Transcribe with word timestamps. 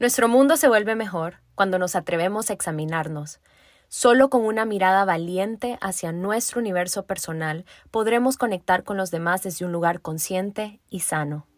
Nuestro 0.00 0.28
mundo 0.28 0.56
se 0.56 0.68
vuelve 0.68 0.94
mejor 0.94 1.38
cuando 1.56 1.76
nos 1.76 1.96
atrevemos 1.96 2.50
a 2.50 2.52
examinarnos. 2.52 3.40
Solo 3.88 4.30
con 4.30 4.44
una 4.44 4.64
mirada 4.64 5.04
valiente 5.04 5.76
hacia 5.80 6.12
nuestro 6.12 6.60
universo 6.60 7.04
personal 7.04 7.64
podremos 7.90 8.36
conectar 8.36 8.84
con 8.84 8.96
los 8.96 9.10
demás 9.10 9.42
desde 9.42 9.64
un 9.64 9.72
lugar 9.72 10.00
consciente 10.00 10.78
y 10.88 11.00
sano. 11.00 11.48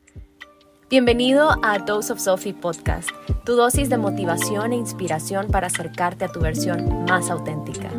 Bienvenido 0.89 1.51
a 1.63 1.79
Dose 1.81 2.15
of 2.15 2.19
Sophie 2.19 2.55
Podcast, 2.55 3.11
tu 3.45 3.57
dosis 3.57 3.91
de 3.91 3.99
motivación 3.99 4.73
e 4.73 4.77
inspiración 4.77 5.49
para 5.49 5.67
acercarte 5.67 6.25
a 6.25 6.33
tu 6.33 6.41
versión 6.41 7.05
más 7.05 7.29
auténtica. 7.29 7.91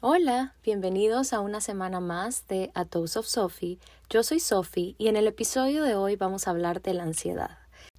Hola, 0.00 0.54
bienvenidos 0.62 1.32
a 1.32 1.40
una 1.40 1.60
semana 1.60 1.98
más 1.98 2.46
de 2.46 2.70
A 2.74 2.84
Dose 2.84 3.18
of 3.18 3.26
Sophie. 3.26 3.80
Yo 4.08 4.22
soy 4.22 4.38
Sophie 4.38 4.94
y 4.96 5.08
en 5.08 5.16
el 5.16 5.26
episodio 5.26 5.82
de 5.82 5.96
hoy 5.96 6.14
vamos 6.14 6.46
a 6.46 6.52
hablar 6.52 6.80
de 6.82 6.94
la 6.94 7.02
ansiedad. 7.02 7.58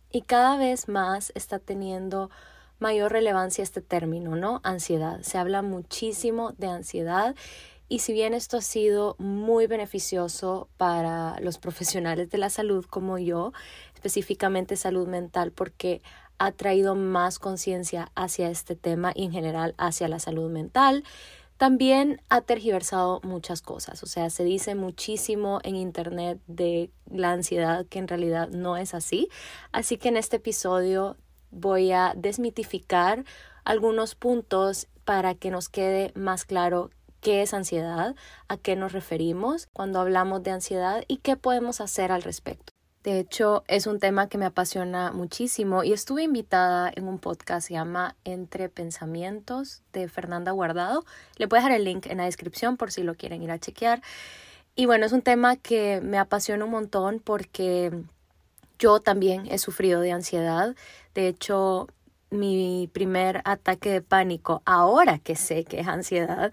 Y 0.09 0.21
cada 0.21 0.55
vez 0.55 0.87
más 0.87 1.33
está 1.35 1.59
teniendo 1.59 2.29
mayor 2.79 3.11
relevancia 3.11 3.63
este 3.63 3.81
término, 3.81 4.37
¿no? 4.37 4.61
Ansiedad. 4.63 5.19
Se 5.23 5.37
habla 5.37 5.61
muchísimo 5.61 6.53
de 6.57 6.67
ansiedad 6.67 7.35
y 7.89 7.99
si 7.99 8.13
bien 8.13 8.33
esto 8.33 8.55
ha 8.55 8.61
sido 8.61 9.17
muy 9.19 9.67
beneficioso 9.67 10.69
para 10.77 11.37
los 11.41 11.57
profesionales 11.57 12.29
de 12.29 12.37
la 12.37 12.49
salud 12.49 12.85
como 12.85 13.17
yo, 13.17 13.51
específicamente 13.93 14.77
salud 14.77 15.09
mental, 15.09 15.51
porque 15.51 16.01
ha 16.37 16.53
traído 16.53 16.95
más 16.95 17.39
conciencia 17.39 18.09
hacia 18.15 18.49
este 18.49 18.77
tema 18.77 19.11
y 19.13 19.25
en 19.25 19.33
general 19.33 19.75
hacia 19.77 20.07
la 20.07 20.19
salud 20.19 20.49
mental, 20.49 21.03
también 21.59 22.21
ha 22.29 22.39
tergiversado 22.39 23.19
muchas 23.21 23.61
cosas, 23.61 24.01
o 24.01 24.05
sea, 24.05 24.29
se 24.29 24.45
dice 24.45 24.75
muchísimo 24.75 25.59
en 25.63 25.75
Internet 25.75 26.39
de 26.47 26.89
la 27.11 27.33
ansiedad 27.33 27.85
que 27.85 27.99
en 27.99 28.07
realidad 28.07 28.47
no 28.47 28.77
es 28.77 28.93
así. 28.93 29.27
Así 29.73 29.97
que 29.97 30.07
en 30.07 30.15
este 30.15 30.37
episodio 30.37 31.17
voy 31.51 31.91
a 31.91 32.13
desmitificar 32.15 33.25
algunos 33.65 34.15
puntos 34.15 34.87
para 35.03 35.35
que 35.35 35.51
nos 35.51 35.67
quede 35.67 36.13
más 36.15 36.45
claro 36.45 36.91
qué 37.19 37.41
es 37.41 37.53
ansiedad, 37.53 38.15
a 38.47 38.55
qué 38.55 38.77
nos 38.77 38.93
referimos 38.93 39.67
cuando 39.73 39.99
hablamos 39.99 40.41
de 40.43 40.51
ansiedad 40.51 41.03
y 41.09 41.17
qué 41.17 41.35
podemos 41.35 41.81
hacer 41.81 42.13
al 42.13 42.21
respecto. 42.21 42.71
De 43.03 43.17
hecho, 43.17 43.63
es 43.67 43.87
un 43.87 43.97
tema 43.99 44.27
que 44.27 44.37
me 44.37 44.45
apasiona 44.45 45.13
muchísimo 45.13 45.85
y 45.85 45.93
estuve 45.93 46.23
invitada 46.23 46.91
en 46.93 47.07
un 47.07 47.17
podcast 47.17 47.65
que 47.65 47.67
se 47.69 47.73
llama 47.75 48.17
Entre 48.25 48.67
Pensamientos 48.67 49.83
de 49.93 50.09
Fernanda 50.09 50.51
Guardado. 50.51 51.05
Le 51.37 51.45
a 51.45 51.47
dejar 51.47 51.71
el 51.71 51.85
link 51.85 52.07
en 52.07 52.17
la 52.17 52.25
descripción 52.25 52.75
por 52.75 52.91
si 52.91 53.03
lo 53.03 53.15
quieren 53.15 53.41
ir 53.41 53.51
a 53.51 53.59
chequear. 53.59 54.01
Y 54.75 54.85
bueno, 54.85 55.05
es 55.05 55.13
un 55.13 55.21
tema 55.21 55.55
que 55.55 56.01
me 56.01 56.17
apasiona 56.17 56.65
un 56.65 56.71
montón 56.71 57.21
porque 57.23 57.91
yo 58.79 58.99
también 58.99 59.45
he 59.49 59.59
sufrido 59.59 60.01
de 60.01 60.11
ansiedad. 60.11 60.75
De 61.13 61.29
hecho, 61.29 61.87
mi 62.31 62.89
primer 62.91 63.41
ataque 63.45 63.91
de 63.91 64.01
pánico, 64.01 64.61
ahora 64.65 65.19
que 65.19 65.37
sé 65.37 65.63
que 65.63 65.79
es 65.79 65.87
ansiedad, 65.87 66.51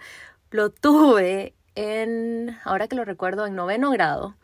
lo 0.50 0.70
tuve 0.70 1.54
en, 1.74 2.56
ahora 2.64 2.86
que 2.86 2.96
lo 2.96 3.04
recuerdo, 3.04 3.46
en 3.46 3.56
noveno 3.56 3.90
grado, 3.90 4.36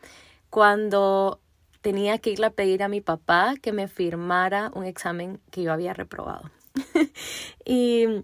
cuando 0.49 1.39
tenía 1.83 2.17
que 2.17 2.31
irle 2.31 2.47
a 2.47 2.49
pedir 2.49 2.81
a 2.81 2.87
mi 2.87 3.01
papá 3.01 3.55
que 3.61 3.73
me 3.73 3.87
firmara 3.87 4.71
un 4.73 4.85
examen 4.85 5.41
que 5.51 5.61
yo 5.61 5.73
había 5.73 5.93
reprobado. 5.93 6.49
y 7.65 8.23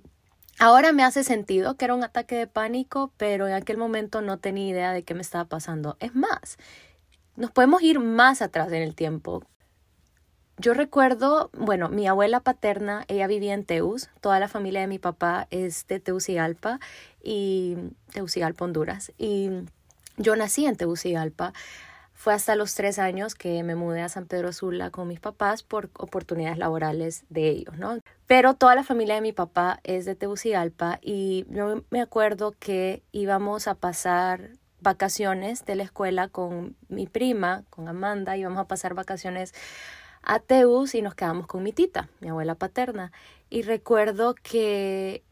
ahora 0.57 0.93
me 0.93 1.03
hace 1.03 1.25
sentido 1.25 1.75
que 1.75 1.85
era 1.85 1.93
un 1.93 2.03
ataque 2.03 2.35
de 2.35 2.47
pánico, 2.47 3.11
pero 3.17 3.47
en 3.47 3.53
aquel 3.53 3.77
momento 3.77 4.21
no 4.21 4.37
tenía 4.37 4.69
idea 4.69 4.93
de 4.93 5.03
qué 5.03 5.13
me 5.13 5.21
estaba 5.21 5.43
pasando. 5.43 5.97
Es 5.99 6.15
más, 6.15 6.57
nos 7.35 7.51
podemos 7.51 7.81
ir 7.83 7.99
más 7.99 8.41
atrás 8.41 8.71
en 8.71 8.81
el 8.81 8.95
tiempo. 8.95 9.43
Yo 10.57 10.73
recuerdo, 10.73 11.49
bueno, 11.53 11.89
mi 11.89 12.07
abuela 12.07 12.39
paterna, 12.39 13.03
ella 13.09 13.27
vivía 13.27 13.53
en 13.53 13.65
Teus, 13.65 14.09
toda 14.21 14.39
la 14.39 14.47
familia 14.47 14.79
de 14.79 14.87
mi 14.87 14.99
papá 14.99 15.47
es 15.51 15.85
de 15.87 15.99
Teucigalpa 15.99 16.79
y 17.21 17.75
Teucigalpa, 18.13 18.63
Honduras, 18.63 19.11
y 19.17 19.49
yo 20.15 20.37
nací 20.37 20.65
en 20.65 20.77
Teucigalpa. 20.77 21.51
Fue 22.19 22.33
hasta 22.33 22.57
los 22.57 22.75
tres 22.75 22.99
años 22.99 23.33
que 23.33 23.63
me 23.63 23.75
mudé 23.75 24.01
a 24.01 24.09
San 24.09 24.25
Pedro 24.25 24.51
Sula 24.51 24.91
con 24.91 25.07
mis 25.07 25.21
papás 25.21 25.63
por 25.63 25.89
oportunidades 25.97 26.57
laborales 26.57 27.23
de 27.29 27.47
ellos, 27.47 27.77
¿no? 27.77 27.97
Pero 28.27 28.55
toda 28.55 28.75
la 28.75 28.83
familia 28.83 29.15
de 29.15 29.21
mi 29.21 29.31
papá 29.31 29.79
es 29.85 30.03
de 30.03 30.15
Tegucigalpa 30.15 30.99
y 31.01 31.45
yo 31.47 31.85
me 31.91 32.01
acuerdo 32.01 32.53
que 32.59 33.03
íbamos 33.13 33.69
a 33.69 33.75
pasar 33.75 34.49
vacaciones 34.81 35.63
de 35.63 35.75
la 35.75 35.83
escuela 35.83 36.27
con 36.27 36.75
mi 36.89 37.07
prima, 37.07 37.63
con 37.69 37.87
Amanda, 37.87 38.35
íbamos 38.35 38.59
a 38.59 38.67
pasar 38.67 38.95
vacaciones 38.95 39.53
a 40.21 40.39
Teus 40.39 40.95
y 40.95 41.01
nos 41.01 41.15
quedamos 41.15 41.47
con 41.47 41.63
mi 41.63 41.71
tita, 41.71 42.09
mi 42.19 42.27
abuela 42.27 42.55
paterna. 42.55 43.13
Y 43.49 43.61
recuerdo 43.61 44.35
que 44.35 45.23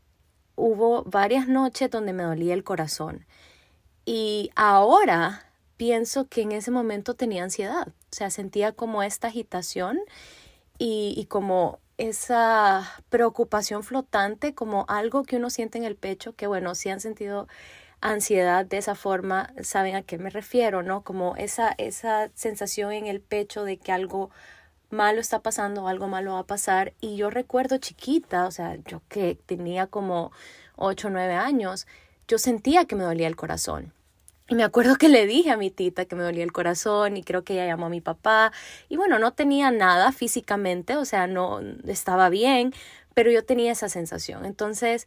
hubo 0.56 1.04
varias 1.04 1.50
noches 1.50 1.92
donde 1.92 2.14
me 2.14 2.24
dolía 2.24 2.54
el 2.54 2.64
corazón. 2.64 3.26
Y 4.06 4.52
ahora 4.56 5.47
pienso 5.78 6.28
que 6.28 6.42
en 6.42 6.52
ese 6.52 6.72
momento 6.72 7.14
tenía 7.14 7.44
ansiedad, 7.44 7.88
o 7.88 8.16
sea, 8.16 8.30
sentía 8.30 8.72
como 8.72 9.04
esta 9.04 9.28
agitación 9.28 10.00
y, 10.80 11.26
como 11.30 11.80
esa 11.98 13.04
preocupación 13.10 13.84
flotante, 13.84 14.54
como 14.54 14.86
algo 14.88 15.24
que 15.24 15.38
uno 15.38 15.50
siente 15.50 15.78
en 15.78 15.84
el 15.84 15.96
pecho, 15.96 16.36
que 16.36 16.48
bueno, 16.48 16.76
si 16.76 16.90
han 16.90 17.00
sentido 17.00 17.48
ansiedad 18.02 18.66
de 18.66 18.78
esa 18.78 18.94
forma, 18.96 19.54
saben 19.64 19.96
a 19.96 20.04
qué 20.04 20.18
me 20.20 20.30
refiero, 20.30 20.84
¿no? 20.84 21.04
Como 21.04 21.36
esa, 21.36 21.74
esa 21.78 22.30
sensación 22.36 22.92
en 22.92 23.08
el 23.08 23.22
pecho 23.22 23.64
de 23.64 23.78
que 23.78 23.92
algo 23.92 24.30
malo 24.90 25.20
está 25.20 25.42
pasando, 25.42 25.88
algo 25.88 26.08
malo 26.08 26.34
va 26.34 26.40
a 26.40 26.48
pasar. 26.48 26.94
Y 27.02 27.18
yo 27.18 27.30
recuerdo 27.30 27.78
chiquita, 27.78 28.46
o 28.46 28.52
sea, 28.52 28.78
yo 28.86 29.02
que 29.10 29.38
tenía 29.46 29.88
como 29.88 30.32
8 30.76 31.08
o 31.08 31.12
9 31.12 31.34
años, 31.34 31.88
yo 32.28 32.38
sentía 32.38 32.86
que 32.86 32.96
me 32.96 33.04
dolía 33.04 33.28
el 33.28 33.36
corazón. 33.36 33.94
Y 34.50 34.56
me 34.56 34.64
acuerdo 34.64 34.96
que 34.96 35.10
le 35.10 35.26
dije 35.26 35.52
a 35.52 35.58
mi 35.58 35.70
tita 35.72 36.06
que 36.06 36.16
me 36.16 36.24
dolía 36.24 36.44
el 36.44 36.54
corazón 36.54 37.18
y 37.18 37.24
creo 37.24 37.44
que 37.44 37.54
ella 37.54 37.66
llamó 37.66 37.88
a 37.88 37.90
mi 37.90 38.00
papá. 38.00 38.54
Y 38.88 38.96
bueno, 38.96 39.20
no 39.20 39.34
tenía 39.34 39.72
nada 39.72 40.14
físicamente, 40.14 40.96
o 40.96 41.04
sea, 41.04 41.28
no 41.28 41.60
estaba 41.86 42.30
bien, 42.30 42.74
pero 43.14 43.30
yo 43.30 43.44
tenía 43.44 43.74
esa 43.74 43.90
sensación. 43.90 44.46
Entonces, 44.46 45.06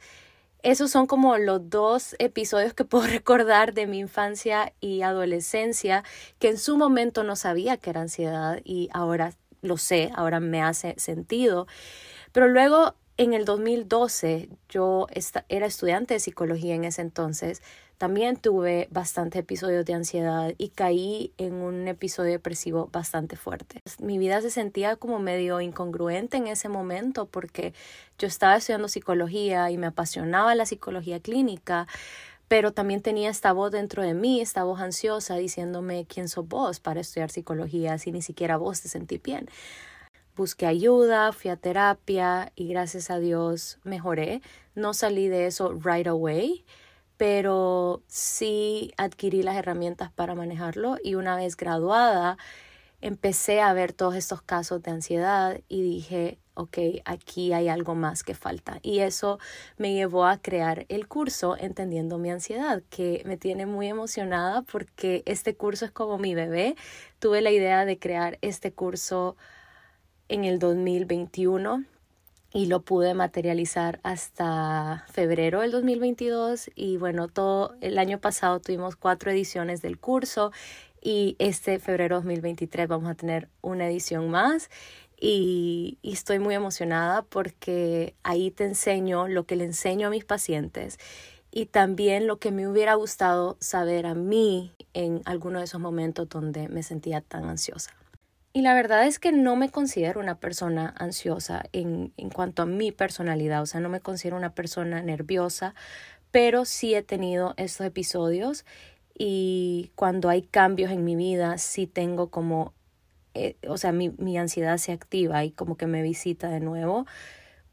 esos 0.63 0.91
son 0.91 1.07
como 1.07 1.39
los 1.39 1.71
dos 1.71 2.17
episodios 2.19 2.75
que 2.75 2.85
puedo 2.87 3.07
recordar 3.07 3.73
de 3.73 3.87
mi 3.87 3.99
infancia 3.99 4.75
y 4.81 5.03
adolescencia, 5.03 6.05
que 6.39 6.49
en 6.49 6.59
su 6.59 6.77
momento 6.77 7.25
no 7.25 7.35
sabía 7.35 7.79
que 7.79 7.91
era 7.91 8.03
ansiedad 8.03 8.61
y 8.65 8.91
ahora 8.93 9.33
lo 9.63 9.79
sé, 9.79 10.11
ahora 10.15 10.41
me 10.41 10.63
hace 10.63 10.95
sentido. 10.99 11.67
Pero 12.33 12.49
luego, 12.49 12.95
en 13.17 13.33
el 13.35 13.45
2012, 13.45 14.51
yo 14.69 15.07
era 15.49 15.67
estudiante 15.67 16.15
de 16.15 16.21
psicología 16.21 16.75
en 16.75 16.85
ese 16.85 17.03
entonces, 17.03 17.63
también 18.01 18.37
tuve 18.37 18.89
bastantes 18.91 19.41
episodios 19.41 19.85
de 19.85 19.93
ansiedad 19.93 20.55
y 20.57 20.71
caí 20.71 21.35
en 21.37 21.53
un 21.53 21.87
episodio 21.87 22.31
depresivo 22.31 22.89
bastante 22.91 23.37
fuerte. 23.37 23.81
Mi 23.99 24.17
vida 24.17 24.41
se 24.41 24.49
sentía 24.49 24.97
como 24.97 25.19
medio 25.19 25.61
incongruente 25.61 26.39
en 26.39 26.47
ese 26.47 26.71
momento 26.71 27.27
porque 27.27 27.75
yo 28.19 28.27
estaba 28.27 28.57
estudiando 28.57 28.89
psicología 28.89 29.71
y 29.71 29.77
me 29.77 29.87
apasionaba 29.87 30.55
la 30.55 30.65
psicología 30.65 31.21
clínica, 31.21 31.89
pero 32.49 32.73
también 32.73 33.03
tenía 33.03 33.29
esta 33.29 33.53
voz 33.53 33.71
dentro 33.71 34.03
de 34.03 34.15
mí, 34.15 34.41
esta 34.41 34.65
voz 34.65 34.81
ansiosa 34.81 35.37
diciéndome 35.37 36.07
quién 36.07 36.31
sos 36.31 36.49
vos 36.49 36.81
para 36.81 37.01
estudiar 37.01 37.31
psicología 37.31 37.99
si 37.99 38.13
ni 38.13 38.23
siquiera 38.23 38.57
vos 38.57 38.81
te 38.81 38.89
sentís 38.89 39.23
bien. 39.23 39.47
Busqué 40.37 40.65
ayuda, 40.65 41.33
fui 41.33 41.51
a 41.51 41.57
terapia 41.57 42.51
y 42.57 42.67
gracias 42.69 43.11
a 43.11 43.19
Dios 43.19 43.79
mejoré. 43.85 44.41
No 44.75 44.95
salí 44.95 45.29
de 45.29 45.45
eso 45.45 45.75
right 45.75 46.07
away 46.07 46.65
pero 47.21 48.03
sí 48.07 48.95
adquirí 48.97 49.43
las 49.43 49.55
herramientas 49.55 50.11
para 50.11 50.35
manejarlo 50.35 50.97
y 51.05 51.17
una 51.17 51.37
vez 51.37 51.55
graduada 51.55 52.39
empecé 53.03 53.61
a 53.61 53.75
ver 53.75 53.93
todos 53.93 54.15
estos 54.15 54.41
casos 54.41 54.83
de 54.83 54.93
ansiedad 54.93 55.61
y 55.69 55.83
dije, 55.83 56.39
ok, 56.55 56.79
aquí 57.05 57.53
hay 57.53 57.69
algo 57.69 57.95
más 57.95 58.23
que 58.23 58.33
falta. 58.33 58.79
Y 58.81 59.01
eso 59.01 59.39
me 59.77 59.93
llevó 59.93 60.25
a 60.25 60.39
crear 60.39 60.87
el 60.89 61.09
curso 61.09 61.59
Entendiendo 61.59 62.17
mi 62.17 62.31
ansiedad, 62.31 62.83
que 62.89 63.23
me 63.27 63.37
tiene 63.37 63.67
muy 63.67 63.89
emocionada 63.89 64.63
porque 64.63 65.23
este 65.27 65.55
curso 65.55 65.85
es 65.85 65.91
como 65.91 66.17
mi 66.17 66.35
bebé. 66.35 66.75
Tuve 67.19 67.43
la 67.43 67.51
idea 67.51 67.85
de 67.85 67.99
crear 67.99 68.39
este 68.41 68.73
curso 68.73 69.37
en 70.29 70.47
el 70.47 70.59
2021 70.59 71.85
y 72.53 72.67
lo 72.67 72.83
pude 72.83 73.15
materializar 73.15 74.01
hasta 74.03 75.05
febrero 75.11 75.61
del 75.61 75.71
2022 75.71 76.71
y 76.75 76.97
bueno, 76.97 77.29
todo 77.29 77.75
el 77.81 77.99
año 77.99 78.19
pasado 78.21 78.61
tuvimos 78.61 78.97
cuatro 78.97 79.31
ediciones 79.31 79.83
del 79.83 79.99
curso 79.99 80.53
y 81.01 81.37
este 81.39 81.79
febrero 81.79 82.17
2023 82.17 82.89
vamos 82.89 83.11
a 83.11 83.15
tener 83.15 83.49
una 83.63 83.87
edición 83.89 84.31
más 84.31 84.69
y, 85.21 85.99
estoy 86.03 86.39
muy 86.39 86.55
emocionada 86.55 87.23
porque 87.23 88.15
ahí 88.23 88.51
te 88.51 88.65
enseño 88.65 89.29
lo 89.29 89.45
que 89.45 89.57
le 89.57 89.65
enseño 89.65 90.09
a 90.09 90.11
mis 90.11 90.25
pacientes 90.25 90.99
y 91.53 91.67
también 91.67 92.27
lo 92.27 92.39
que 92.39 92.53
me 92.53 92.67
hubiera 92.67 92.95
gustado 92.95 93.57
saber 93.61 94.07
a 94.07 94.15
mí 94.15 94.73
en 94.95 95.21
alguno 95.25 95.59
de 95.59 95.67
esos 95.67 95.81
momentos 95.81 96.29
donde 96.29 96.69
me 96.69 96.83
sentía 96.83 97.21
tan 97.21 97.45
ansiosa. 97.45 98.00
Y 98.53 98.63
la 98.63 98.75
verdad 98.75 99.07
es 99.07 99.19
que 99.19 99.31
no 99.31 99.55
me 99.55 99.71
considero 99.71 100.19
una 100.21 100.39
persona 100.39 100.93
ansiosa 100.99 101.63
en, 101.73 102.13
en 102.17 102.31
cuanto 102.31 102.63
a 102.63 102.67
mi 102.67 102.91
personalidad, 102.91 103.63
o 103.63 103.67
sea, 103.67 103.81
no 103.81 103.89
me 103.89 104.01
considero 104.01 104.37
una 104.37 104.55
persona 104.55 105.03
nerviosa, 105.03 105.75
pero 106.33 106.65
sí 106.65 106.95
he 106.95 107.03
tenido 107.03 107.55
estos 107.57 107.87
episodios 107.87 108.65
y 109.17 109.93
cuando 109.97 110.29
hay 110.31 110.43
cambios 110.43 110.91
en 110.91 111.05
mi 111.05 111.15
vida, 111.15 111.59
sí 111.59 111.87
tengo 111.87 112.31
como, 112.31 112.73
eh, 113.35 113.57
o 113.69 113.77
sea, 113.77 113.93
mi, 113.93 114.11
mi 114.19 114.39
ansiedad 114.39 114.79
se 114.79 114.93
activa 114.93 115.45
y 115.45 115.53
como 115.53 115.77
que 115.77 115.87
me 115.87 116.03
visita 116.03 116.49
de 116.49 116.61
nuevo. 116.61 117.07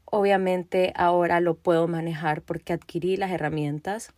Obviamente 0.04 0.92
ahora 0.94 1.40
lo 1.40 1.54
puedo 1.54 1.88
manejar 1.88 2.42
porque 2.42 2.72
adquirí 2.72 3.16
las 3.16 3.30
herramientas 3.30 4.12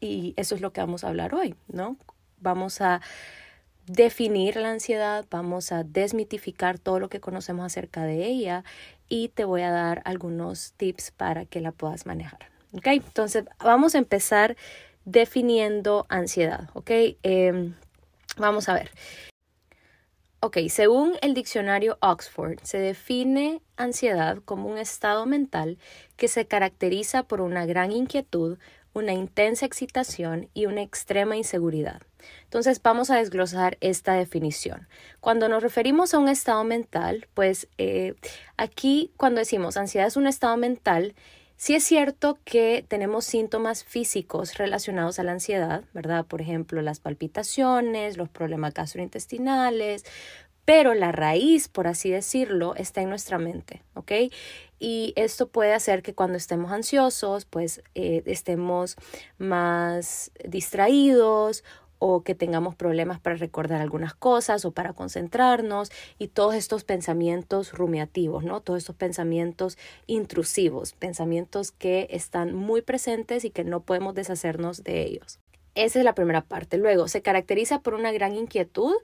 y 0.00 0.34
eso 0.36 0.54
es 0.54 0.60
lo 0.60 0.72
que 0.72 0.80
vamos 0.80 1.04
a 1.04 1.08
hablar 1.08 1.34
hoy, 1.34 1.54
¿no? 1.68 1.96
Vamos 2.38 2.80
a 2.80 3.00
definir 3.86 4.56
la 4.56 4.70
ansiedad, 4.70 5.24
vamos 5.30 5.72
a 5.72 5.84
desmitificar 5.84 6.78
todo 6.78 7.00
lo 7.00 7.08
que 7.08 7.20
conocemos 7.20 7.64
acerca 7.64 8.02
de 8.04 8.26
ella 8.26 8.64
y 9.08 9.28
te 9.28 9.44
voy 9.44 9.62
a 9.62 9.70
dar 9.70 10.02
algunos 10.04 10.72
tips 10.76 11.12
para 11.12 11.44
que 11.44 11.60
la 11.60 11.72
puedas 11.72 12.06
manejar. 12.06 12.50
¿Ok? 12.72 12.86
Entonces 12.88 13.44
vamos 13.58 13.94
a 13.94 13.98
empezar 13.98 14.56
definiendo 15.04 16.06
ansiedad. 16.08 16.68
¿Ok? 16.74 16.90
Em, 17.22 17.74
vamos 18.36 18.68
a 18.68 18.74
ver. 18.74 18.90
Ok, 20.40 20.58
según 20.68 21.14
el 21.22 21.32
diccionario 21.32 21.96
Oxford, 22.00 22.60
se 22.62 22.78
define 22.78 23.62
ansiedad 23.76 24.38
como 24.44 24.68
un 24.68 24.76
estado 24.78 25.24
mental 25.24 25.78
que 26.16 26.28
se 26.28 26.46
caracteriza 26.46 27.22
por 27.22 27.40
una 27.40 27.64
gran 27.64 27.90
inquietud, 27.90 28.58
una 28.96 29.12
intensa 29.12 29.66
excitación 29.66 30.48
y 30.54 30.64
una 30.64 30.80
extrema 30.80 31.36
inseguridad. 31.36 32.00
Entonces 32.44 32.80
vamos 32.82 33.10
a 33.10 33.16
desglosar 33.16 33.76
esta 33.82 34.14
definición. 34.14 34.88
Cuando 35.20 35.50
nos 35.50 35.62
referimos 35.62 36.14
a 36.14 36.18
un 36.18 36.28
estado 36.28 36.64
mental, 36.64 37.28
pues 37.34 37.68
eh, 37.76 38.14
aquí 38.56 39.12
cuando 39.18 39.40
decimos 39.40 39.76
ansiedad 39.76 40.08
es 40.08 40.16
un 40.16 40.26
estado 40.26 40.56
mental, 40.56 41.14
sí 41.56 41.74
es 41.74 41.84
cierto 41.84 42.38
que 42.44 42.86
tenemos 42.88 43.26
síntomas 43.26 43.84
físicos 43.84 44.56
relacionados 44.56 45.18
a 45.18 45.24
la 45.24 45.32
ansiedad, 45.32 45.84
¿verdad? 45.92 46.24
Por 46.24 46.40
ejemplo, 46.40 46.80
las 46.80 46.98
palpitaciones, 46.98 48.16
los 48.16 48.30
problemas 48.30 48.72
gastrointestinales, 48.72 50.06
pero 50.66 50.94
la 50.94 51.12
raíz, 51.12 51.68
por 51.68 51.86
así 51.86 52.10
decirlo, 52.10 52.74
está 52.74 53.00
en 53.00 53.08
nuestra 53.08 53.38
mente, 53.38 53.82
¿ok? 53.94 54.12
Y 54.78 55.14
esto 55.16 55.46
puede 55.48 55.72
hacer 55.72 56.02
que 56.02 56.12
cuando 56.12 56.36
estemos 56.36 56.72
ansiosos, 56.72 57.46
pues 57.46 57.82
eh, 57.94 58.22
estemos 58.26 58.96
más 59.38 60.32
distraídos 60.44 61.64
o 61.98 62.22
que 62.24 62.34
tengamos 62.34 62.74
problemas 62.74 63.20
para 63.20 63.36
recordar 63.36 63.80
algunas 63.80 64.12
cosas 64.14 64.64
o 64.64 64.72
para 64.72 64.92
concentrarnos 64.92 65.90
y 66.18 66.28
todos 66.28 66.56
estos 66.56 66.82
pensamientos 66.82 67.72
rumiativos, 67.72 68.44
¿no? 68.44 68.60
Todos 68.60 68.78
estos 68.78 68.96
pensamientos 68.96 69.78
intrusivos, 70.08 70.94
pensamientos 70.94 71.70
que 71.70 72.08
están 72.10 72.54
muy 72.54 72.82
presentes 72.82 73.44
y 73.44 73.50
que 73.50 73.62
no 73.64 73.80
podemos 73.80 74.16
deshacernos 74.16 74.82
de 74.82 75.04
ellos. 75.04 75.38
Esa 75.76 76.00
es 76.00 76.04
la 76.04 76.14
primera 76.14 76.40
parte. 76.40 76.76
Luego, 76.76 77.06
se 77.06 77.22
caracteriza 77.22 77.80
por 77.80 77.94
una 77.94 78.10
gran 78.10 78.34
inquietud 78.34 78.94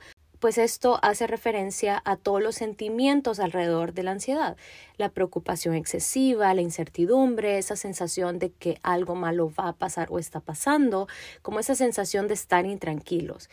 pues 0.42 0.58
esto 0.58 0.98
hace 1.02 1.28
referencia 1.28 2.02
a 2.04 2.16
todos 2.16 2.42
los 2.42 2.56
sentimientos 2.56 3.38
alrededor 3.38 3.94
de 3.94 4.02
la 4.02 4.10
ansiedad, 4.10 4.56
la 4.96 5.08
preocupación 5.08 5.76
excesiva, 5.76 6.52
la 6.52 6.62
incertidumbre, 6.62 7.58
esa 7.58 7.76
sensación 7.76 8.40
de 8.40 8.50
que 8.50 8.80
algo 8.82 9.14
malo 9.14 9.52
va 9.56 9.68
a 9.68 9.72
pasar 9.74 10.08
o 10.10 10.18
está 10.18 10.40
pasando, 10.40 11.06
como 11.42 11.60
esa 11.60 11.76
sensación 11.76 12.26
de 12.26 12.34
estar 12.34 12.66
intranquilos. 12.66 13.50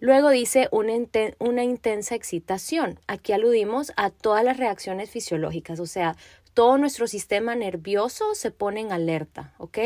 Luego 0.00 0.30
dice 0.30 0.68
una, 0.70 1.64
intensa 1.64 2.14
excitación. 2.14 2.98
Aquí 3.06 3.32
aludimos 3.32 3.92
a 3.96 4.08
todas 4.08 4.42
las 4.42 4.56
reacciones 4.56 5.10
fisiológicas, 5.10 5.78
o 5.78 5.86
sea, 5.86 6.16
todo 6.58 6.76
nuestro 6.76 7.06
sistema 7.06 7.54
nervioso 7.54 8.34
se 8.34 8.50
pone 8.50 8.80
en 8.80 8.90
alerta, 8.90 9.54
¿ok? 9.58 9.78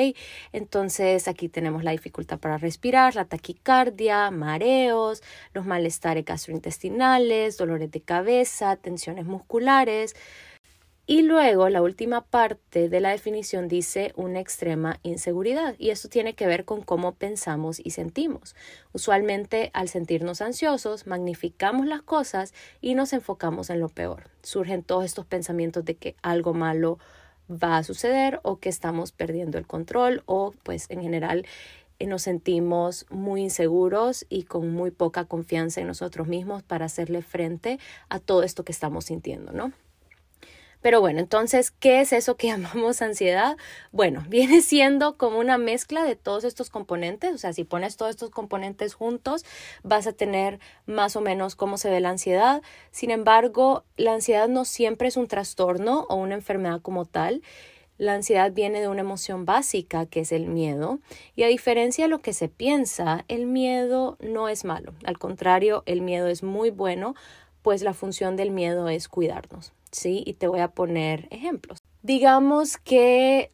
Entonces 0.52 1.28
aquí 1.28 1.50
tenemos 1.50 1.84
la 1.84 1.90
dificultad 1.90 2.38
para 2.38 2.56
respirar, 2.56 3.14
la 3.14 3.26
taquicardia, 3.26 4.30
mareos, 4.30 5.22
los 5.52 5.66
malestares 5.66 6.24
gastrointestinales, 6.24 7.58
dolores 7.58 7.90
de 7.90 8.00
cabeza, 8.00 8.76
tensiones 8.76 9.26
musculares. 9.26 10.16
Y 11.04 11.22
luego 11.22 11.68
la 11.68 11.82
última 11.82 12.20
parte 12.24 12.88
de 12.88 13.00
la 13.00 13.10
definición 13.10 13.66
dice 13.66 14.12
una 14.14 14.38
extrema 14.38 15.00
inseguridad 15.02 15.74
y 15.76 15.90
esto 15.90 16.08
tiene 16.08 16.34
que 16.34 16.46
ver 16.46 16.64
con 16.64 16.80
cómo 16.80 17.16
pensamos 17.16 17.80
y 17.82 17.90
sentimos. 17.90 18.54
Usualmente 18.92 19.72
al 19.74 19.88
sentirnos 19.88 20.40
ansiosos 20.40 21.08
magnificamos 21.08 21.86
las 21.86 22.02
cosas 22.02 22.54
y 22.80 22.94
nos 22.94 23.12
enfocamos 23.12 23.68
en 23.70 23.80
lo 23.80 23.88
peor. 23.88 24.30
Surgen 24.42 24.84
todos 24.84 25.04
estos 25.04 25.26
pensamientos 25.26 25.84
de 25.84 25.96
que 25.96 26.14
algo 26.22 26.54
malo 26.54 27.00
va 27.50 27.78
a 27.78 27.82
suceder 27.82 28.38
o 28.44 28.60
que 28.60 28.68
estamos 28.68 29.10
perdiendo 29.10 29.58
el 29.58 29.66
control 29.66 30.22
o 30.26 30.54
pues 30.62 30.88
en 30.88 31.02
general 31.02 31.46
eh, 31.98 32.06
nos 32.06 32.22
sentimos 32.22 33.06
muy 33.10 33.42
inseguros 33.42 34.24
y 34.28 34.44
con 34.44 34.72
muy 34.72 34.92
poca 34.92 35.24
confianza 35.24 35.80
en 35.80 35.88
nosotros 35.88 36.28
mismos 36.28 36.62
para 36.62 36.84
hacerle 36.84 37.22
frente 37.22 37.80
a 38.08 38.20
todo 38.20 38.44
esto 38.44 38.64
que 38.64 38.72
estamos 38.72 39.06
sintiendo, 39.06 39.52
¿no? 39.52 39.72
Pero 40.82 41.00
bueno, 41.00 41.20
entonces, 41.20 41.70
¿qué 41.70 42.00
es 42.00 42.12
eso 42.12 42.36
que 42.36 42.46
llamamos 42.48 43.00
ansiedad? 43.00 43.56
Bueno, 43.92 44.24
viene 44.28 44.60
siendo 44.60 45.16
como 45.16 45.38
una 45.38 45.56
mezcla 45.56 46.04
de 46.04 46.16
todos 46.16 46.44
estos 46.44 46.68
componentes, 46.68 47.34
o 47.34 47.38
sea, 47.38 47.52
si 47.52 47.64
pones 47.64 47.96
todos 47.96 48.10
estos 48.10 48.30
componentes 48.30 48.94
juntos, 48.94 49.44
vas 49.82 50.06
a 50.06 50.12
tener 50.12 50.58
más 50.84 51.16
o 51.16 51.20
menos 51.20 51.54
cómo 51.54 51.78
se 51.78 51.88
ve 51.88 52.00
la 52.00 52.10
ansiedad. 52.10 52.62
Sin 52.90 53.10
embargo, 53.10 53.84
la 53.96 54.12
ansiedad 54.12 54.48
no 54.48 54.64
siempre 54.64 55.08
es 55.08 55.16
un 55.16 55.28
trastorno 55.28 56.06
o 56.08 56.16
una 56.16 56.34
enfermedad 56.34 56.82
como 56.82 57.06
tal. 57.06 57.42
La 57.98 58.14
ansiedad 58.14 58.50
viene 58.50 58.80
de 58.80 58.88
una 58.88 59.02
emoción 59.02 59.44
básica, 59.44 60.06
que 60.06 60.20
es 60.20 60.32
el 60.32 60.48
miedo, 60.48 60.98
y 61.36 61.44
a 61.44 61.46
diferencia 61.46 62.06
de 62.06 62.08
lo 62.08 62.20
que 62.20 62.32
se 62.32 62.48
piensa, 62.48 63.24
el 63.28 63.46
miedo 63.46 64.16
no 64.18 64.48
es 64.48 64.64
malo. 64.64 64.92
Al 65.04 65.18
contrario, 65.18 65.84
el 65.86 66.00
miedo 66.00 66.26
es 66.26 66.42
muy 66.42 66.70
bueno, 66.70 67.14
pues 67.62 67.82
la 67.82 67.94
función 67.94 68.36
del 68.36 68.50
miedo 68.50 68.88
es 68.88 69.08
cuidarnos. 69.08 69.72
¿sí? 69.92 70.24
Y 70.26 70.34
te 70.34 70.48
voy 70.48 70.60
a 70.60 70.68
poner 70.68 71.28
ejemplos. 71.30 71.78
Digamos 72.02 72.78
que 72.78 73.52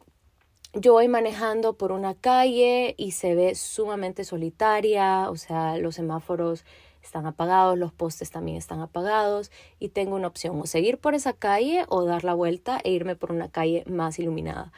yo 0.73 0.93
voy 0.93 1.07
manejando 1.07 1.73
por 1.73 1.91
una 1.91 2.15
calle 2.15 2.95
y 2.97 3.11
se 3.11 3.35
ve 3.35 3.53
sumamente 3.53 4.23
solitaria, 4.23 5.29
o 5.29 5.35
sea, 5.35 5.77
los 5.77 5.95
semáforos 5.95 6.65
están 7.03 7.25
apagados, 7.25 7.77
los 7.77 7.93
postes 7.93 8.31
también 8.31 8.57
están 8.57 8.81
apagados 8.81 9.51
y 9.79 9.89
tengo 9.89 10.15
una 10.15 10.27
opción 10.27 10.59
o 10.59 10.65
seguir 10.65 10.97
por 10.97 11.15
esa 11.15 11.33
calle 11.33 11.85
o 11.87 12.03
dar 12.05 12.23
la 12.23 12.33
vuelta 12.33 12.79
e 12.83 12.91
irme 12.91 13.15
por 13.15 13.31
una 13.31 13.49
calle 13.49 13.83
más 13.87 14.19
iluminada 14.19 14.71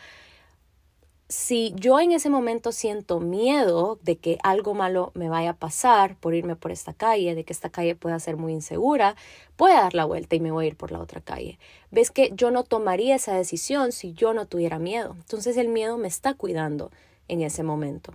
si 1.32 1.74
yo 1.78 1.98
en 2.02 2.12
ese 2.12 2.30
momento 2.30 2.74
siento 2.74 3.22
miedo 3.22 3.98
de 4.04 4.18
que 4.18 4.38
algo 4.44 4.74
malo 4.74 5.12
me 5.16 5.30
vaya 5.30 5.52
a 5.52 5.56
pasar 5.56 6.18
por 6.18 6.36
irme 6.36 6.58
por 6.58 6.72
esta 6.72 6.94
calle, 6.94 7.36
de 7.36 7.46
que 7.46 7.54
esta 7.54 7.70
calle 7.70 7.96
pueda 7.96 8.20
ser 8.20 8.36
muy 8.36 8.52
insegura, 8.52 9.16
voy 9.58 9.72
a 9.72 9.82
dar 9.82 9.96
la 9.96 10.04
vuelta 10.04 10.36
y 10.36 10.42
me 10.42 10.52
voy 10.52 10.66
a 10.66 10.68
ir 10.68 10.76
por 10.76 10.92
la 10.92 11.00
otra 11.00 11.22
calle. 11.22 11.58
Ves 11.90 12.12
que 12.12 12.32
yo 12.36 12.52
no 12.52 12.66
tomaría 12.66 13.16
esa 13.16 13.34
decisión 13.34 13.94
si 13.94 14.12
yo 14.12 14.34
no 14.34 14.46
tuviera 14.46 14.78
miedo. 14.78 15.16
Entonces 15.18 15.56
el 15.56 15.70
miedo 15.70 15.98
me 15.98 16.10
está 16.10 16.34
cuidando 16.34 16.92
en 17.30 17.42
ese 17.42 17.64
momento. 17.64 18.14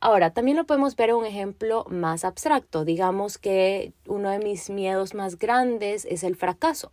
Ahora, 0.00 0.30
también 0.30 0.56
lo 0.56 0.64
podemos 0.64 0.96
ver 0.96 1.10
en 1.10 1.16
un 1.16 1.26
ejemplo 1.26 1.84
más 1.90 2.24
abstracto. 2.24 2.86
Digamos 2.86 3.36
que 3.36 3.92
uno 4.06 4.30
de 4.30 4.38
mis 4.38 4.70
miedos 4.70 5.12
más 5.12 5.38
grandes 5.38 6.06
es 6.06 6.22
el 6.22 6.34
fracaso. 6.34 6.92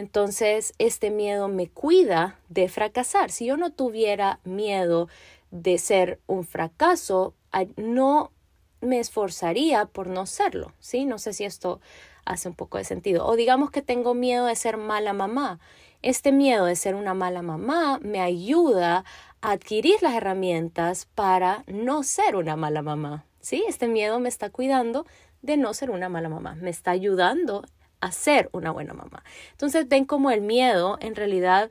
Entonces, 0.00 0.72
este 0.78 1.10
miedo 1.10 1.48
me 1.48 1.68
cuida 1.68 2.38
de 2.48 2.70
fracasar. 2.70 3.30
Si 3.30 3.44
yo 3.44 3.58
no 3.58 3.70
tuviera 3.70 4.40
miedo 4.44 5.08
de 5.50 5.76
ser 5.76 6.20
un 6.26 6.44
fracaso, 6.44 7.34
no 7.76 8.32
me 8.80 8.98
esforzaría 8.98 9.84
por 9.84 10.06
no 10.06 10.24
serlo, 10.24 10.72
¿sí? 10.80 11.04
No 11.04 11.18
sé 11.18 11.34
si 11.34 11.44
esto 11.44 11.82
hace 12.24 12.48
un 12.48 12.54
poco 12.54 12.78
de 12.78 12.84
sentido. 12.84 13.26
O 13.26 13.36
digamos 13.36 13.70
que 13.70 13.82
tengo 13.82 14.14
miedo 14.14 14.46
de 14.46 14.56
ser 14.56 14.78
mala 14.78 15.12
mamá. 15.12 15.60
Este 16.00 16.32
miedo 16.32 16.64
de 16.64 16.76
ser 16.76 16.94
una 16.94 17.12
mala 17.12 17.42
mamá 17.42 17.98
me 18.00 18.22
ayuda 18.22 19.04
a 19.42 19.50
adquirir 19.50 20.02
las 20.02 20.14
herramientas 20.14 21.08
para 21.14 21.62
no 21.66 22.04
ser 22.04 22.36
una 22.36 22.56
mala 22.56 22.80
mamá, 22.80 23.26
¿sí? 23.40 23.64
Este 23.68 23.86
miedo 23.86 24.18
me 24.18 24.30
está 24.30 24.48
cuidando 24.48 25.04
de 25.42 25.58
no 25.58 25.74
ser 25.74 25.90
una 25.90 26.08
mala 26.08 26.30
mamá, 26.30 26.54
me 26.54 26.70
está 26.70 26.90
ayudando 26.90 27.66
a 28.00 28.12
ser 28.12 28.48
una 28.52 28.70
buena 28.70 28.94
mamá. 28.94 29.22
Entonces 29.52 29.88
ven 29.88 30.04
como 30.04 30.30
el 30.30 30.40
miedo 30.40 30.98
en 31.00 31.14
realidad 31.14 31.70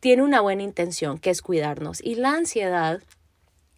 tiene 0.00 0.22
una 0.22 0.40
buena 0.40 0.62
intención, 0.62 1.18
que 1.18 1.30
es 1.30 1.40
cuidarnos. 1.40 2.02
Y 2.02 2.16
la 2.16 2.32
ansiedad 2.32 3.00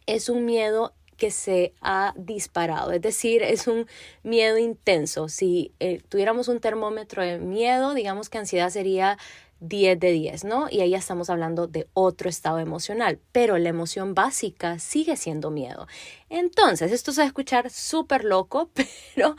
es 0.06 0.28
un 0.28 0.44
miedo 0.44 0.92
que 1.16 1.30
se 1.30 1.72
ha 1.80 2.12
disparado, 2.16 2.92
es 2.92 3.00
decir, 3.00 3.42
es 3.42 3.66
un 3.66 3.86
miedo 4.22 4.58
intenso. 4.58 5.28
Si 5.28 5.72
eh, 5.80 6.02
tuviéramos 6.08 6.48
un 6.48 6.60
termómetro 6.60 7.22
de 7.22 7.38
miedo, 7.38 7.94
digamos 7.94 8.28
que 8.28 8.38
ansiedad 8.38 8.70
sería 8.70 9.18
10 9.60 9.98
de 9.98 10.12
10, 10.12 10.44
¿no? 10.44 10.68
Y 10.70 10.80
ahí 10.80 10.90
ya 10.90 10.98
estamos 10.98 11.30
hablando 11.30 11.66
de 11.66 11.86
otro 11.94 12.28
estado 12.28 12.58
emocional, 12.58 13.18
pero 13.32 13.56
la 13.56 13.70
emoción 13.70 14.14
básica 14.14 14.78
sigue 14.78 15.16
siendo 15.16 15.50
miedo. 15.50 15.86
Entonces, 16.28 16.92
esto 16.92 17.12
se 17.12 17.22
va 17.22 17.24
a 17.24 17.28
escuchar 17.28 17.70
súper 17.70 18.24
loco, 18.24 18.70
pero 19.14 19.36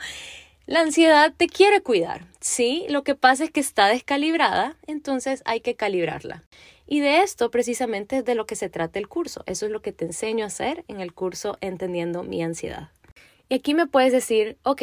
La 0.68 0.80
ansiedad 0.80 1.32
te 1.34 1.46
quiere 1.46 1.80
cuidar, 1.80 2.26
¿sí? 2.40 2.84
Lo 2.90 3.02
que 3.02 3.14
pasa 3.14 3.44
es 3.44 3.50
que 3.50 3.58
está 3.58 3.86
descalibrada, 3.86 4.76
entonces 4.86 5.40
hay 5.46 5.62
que 5.62 5.76
calibrarla. 5.76 6.44
Y 6.86 7.00
de 7.00 7.22
esto 7.22 7.50
precisamente 7.50 8.18
es 8.18 8.26
de 8.26 8.34
lo 8.34 8.44
que 8.44 8.54
se 8.54 8.68
trata 8.68 8.98
el 8.98 9.08
curso. 9.08 9.42
Eso 9.46 9.64
es 9.64 9.72
lo 9.72 9.80
que 9.80 9.94
te 9.94 10.04
enseño 10.04 10.44
a 10.44 10.48
hacer 10.48 10.84
en 10.86 11.00
el 11.00 11.14
curso 11.14 11.56
Entendiendo 11.62 12.22
mi 12.22 12.42
ansiedad. 12.42 12.90
Y 13.48 13.54
aquí 13.54 13.72
me 13.72 13.86
puedes 13.86 14.12
decir, 14.12 14.58
ok, 14.62 14.82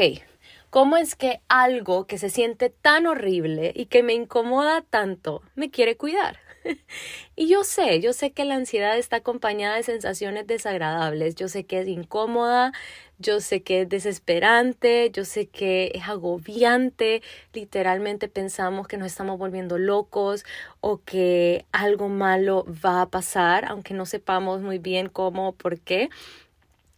¿cómo 0.72 0.98
es 0.98 1.15
que 1.15 1.42
algo 1.50 2.08
que 2.08 2.18
se 2.18 2.32
siente 2.32 2.72
tan 2.72 3.06
horrible 3.06 3.72
y 3.75 3.86
que 3.86 4.01
me 4.01 4.13
incomoda 4.13 4.82
tanto 4.82 5.44
me 5.54 5.70
quiere 5.70 5.98
cuidar? 5.98 6.39
y 7.36 7.48
yo 7.48 7.63
sé, 7.63 8.00
yo 8.00 8.13
sé 8.13 8.32
que 8.32 8.46
la 8.46 8.56
ansiedad 8.56 8.98
está 8.98 9.18
acompañada 9.18 9.75
de 9.75 9.84
sensaciones 9.84 10.48
desagradables, 10.48 11.36
yo 11.36 11.48
sé 11.48 11.65
que 11.65 11.82
es 11.82 11.88
incómoda, 11.88 12.72
yo 13.17 13.39
sé 13.39 13.62
que 13.62 13.81
es 13.81 13.89
desesperante, 13.89 15.10
yo 15.12 15.25
sé 15.25 15.48
que 15.48 15.91
es 15.95 16.07
agobiante, 16.07 17.22
literalmente 17.53 18.27
pensamos 18.27 18.88
que 18.88 18.98
nos 18.98 19.07
estamos 19.07 19.38
volviendo 19.38 19.77
locos 19.77 20.45
o 20.81 21.01
que 21.03 21.65
algo 21.72 22.10
malo 22.10 22.65
va 22.86 23.01
a 23.01 23.10
pasar, 23.10 23.65
aunque 23.65 23.93
no 23.93 24.05
sepamos 24.05 24.62
muy 24.62 24.79
bien 24.79 25.07
cómo 25.10 25.50
o 25.50 25.51
por 25.53 25.79
qué. 25.79 26.10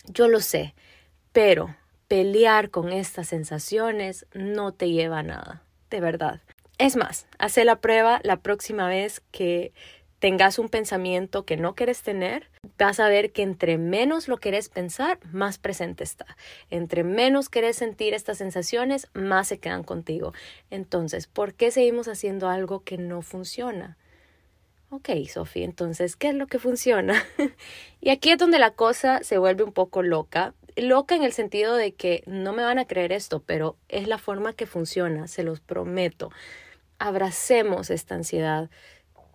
Yo 0.06 0.28
lo 0.28 0.40
sé, 0.40 0.74
pero 1.32 1.76
pelear 2.08 2.70
con 2.70 2.92
estas 2.92 3.28
sensaciones 3.28 4.26
no 4.34 4.72
te 4.72 4.90
lleva 4.90 5.20
a 5.20 5.24
nada, 5.24 5.64
de 5.90 6.00
verdad. 6.00 6.42
Es 6.78 6.96
más, 6.96 7.26
hace 7.40 7.66
la 7.66 7.78
prueba 7.82 8.20
la 8.24 8.38
próxima 8.38 8.88
vez 8.88 9.22
que 9.32 9.74
tengas 10.20 10.58
un 10.60 10.70
pensamiento 10.70 11.46
que 11.46 11.58
no 11.58 11.76
quieres 11.76 12.02
tener, 12.02 12.50
vas 12.78 13.00
a 13.00 13.08
ver 13.08 13.32
que 13.32 13.44
entre 13.44 13.78
menos 13.78 14.28
lo 14.28 14.38
quieres 14.38 14.70
pensar, 14.70 15.20
más 15.32 15.58
presente 15.58 16.04
está. 16.04 16.26
Entre 16.70 17.04
menos 17.04 17.50
quieres 17.50 17.78
sentir 17.78 18.14
estas 18.14 18.38
sensaciones, 18.40 19.08
más 19.14 19.48
se 19.48 19.60
quedan 19.60 19.84
contigo. 19.84 20.34
Entonces, 20.70 21.28
¿por 21.28 21.54
qué 21.54 21.72
seguimos 21.72 22.08
haciendo 22.08 22.50
algo 22.50 22.84
que 22.84 22.98
no 22.98 23.22
funciona? 23.22 23.98
Ok, 24.90 25.10
Sofía, 25.32 25.66
entonces, 25.66 26.16
¿qué 26.16 26.30
es 26.30 26.36
lo 26.36 26.48
que 26.48 26.60
funciona? 26.60 27.24
y 28.02 28.10
aquí 28.10 28.32
es 28.32 28.38
donde 28.38 28.58
la 28.58 28.72
cosa 28.72 29.22
se 29.22 29.38
vuelve 29.38 29.64
un 29.64 29.74
poco 29.74 30.02
loca. 30.02 30.54
Loca 30.78 31.16
en 31.16 31.24
el 31.24 31.34
sentido 31.34 31.76
de 31.76 31.94
que 31.94 32.24
no 32.26 32.54
me 32.54 32.64
van 32.64 32.80
a 32.80 32.86
creer 32.86 33.12
esto, 33.12 33.42
pero 33.46 33.76
es 33.90 34.08
la 34.08 34.18
forma 34.18 34.54
que 34.54 34.66
funciona, 34.66 35.28
se 35.28 35.44
los 35.44 35.60
prometo 35.60 36.30
abracemos 37.00 37.90
esta 37.90 38.16
ansiedad. 38.16 38.70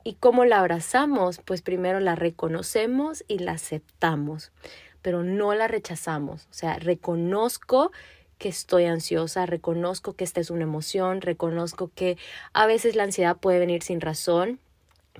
¿Y 0.04 0.14
cómo 0.14 0.44
la 0.44 0.58
abrazamos? 0.58 1.40
Pues 1.44 1.62
primero 1.62 2.00
la 2.00 2.14
reconocemos 2.14 3.24
y 3.28 3.38
la 3.38 3.52
aceptamos, 3.52 4.52
pero 5.00 5.22
no 5.22 5.54
la 5.54 5.68
rechazamos. 5.68 6.46
O 6.50 6.54
sea, 6.54 6.78
reconozco 6.78 7.92
que 8.38 8.48
estoy 8.48 8.86
ansiosa, 8.86 9.46
reconozco 9.46 10.14
que 10.14 10.24
esta 10.24 10.40
es 10.40 10.50
una 10.50 10.64
emoción, 10.64 11.20
reconozco 11.20 11.92
que 11.94 12.18
a 12.52 12.66
veces 12.66 12.96
la 12.96 13.04
ansiedad 13.04 13.36
puede 13.36 13.60
venir 13.60 13.84
sin 13.84 14.00
razón, 14.00 14.58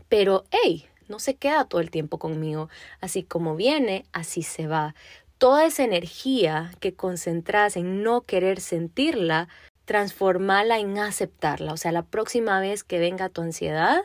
pero 0.09 0.45
hey, 0.51 0.87
no 1.09 1.21
se 1.21 1.37
queda 1.37 1.67
todo 1.67 1.81
el 1.81 1.91
tiempo 1.91 2.19
conmigo. 2.19 2.69
Así 3.01 3.23
como 3.23 3.55
viene, 3.55 4.07
así 4.13 4.43
se 4.43 4.67
va. 4.67 4.97
Toda 5.39 5.67
esa 5.67 5.85
energía 5.85 6.73
que 6.81 6.95
concentras 6.95 7.77
en 7.77 8.03
no 8.03 8.23
querer 8.23 8.61
sentirla, 8.61 9.49
transformarla 9.85 10.79
en 10.81 10.99
aceptarla. 10.99 11.73
O 11.73 11.77
sea, 11.77 11.93
la 11.93 12.03
próxima 12.03 12.59
vez 12.61 12.83
que 12.83 12.99
venga 12.99 13.29
tu 13.29 13.43
ansiedad, 13.43 14.03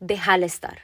déjala 0.00 0.46
estar. 0.46 0.78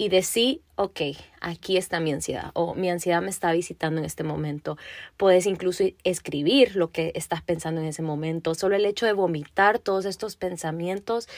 Y 0.00 0.10
decir, 0.10 0.62
ok, 0.76 1.00
aquí 1.40 1.76
está 1.76 1.98
mi 1.98 2.12
ansiedad 2.12 2.52
o 2.54 2.76
mi 2.76 2.88
ansiedad 2.88 3.20
me 3.20 3.30
está 3.30 3.50
visitando 3.50 3.98
en 3.98 4.04
este 4.04 4.22
momento. 4.22 4.78
Puedes 5.16 5.44
incluso 5.46 5.82
escribir 6.04 6.76
lo 6.76 6.92
que 6.92 7.10
estás 7.16 7.42
pensando 7.42 7.80
en 7.80 7.88
ese 7.88 8.02
momento. 8.02 8.54
Solo 8.54 8.76
el 8.76 8.86
hecho 8.86 9.06
de 9.06 9.12
vomitar 9.12 9.80
todos 9.80 10.04
estos 10.04 10.36
pensamientos 10.36 11.28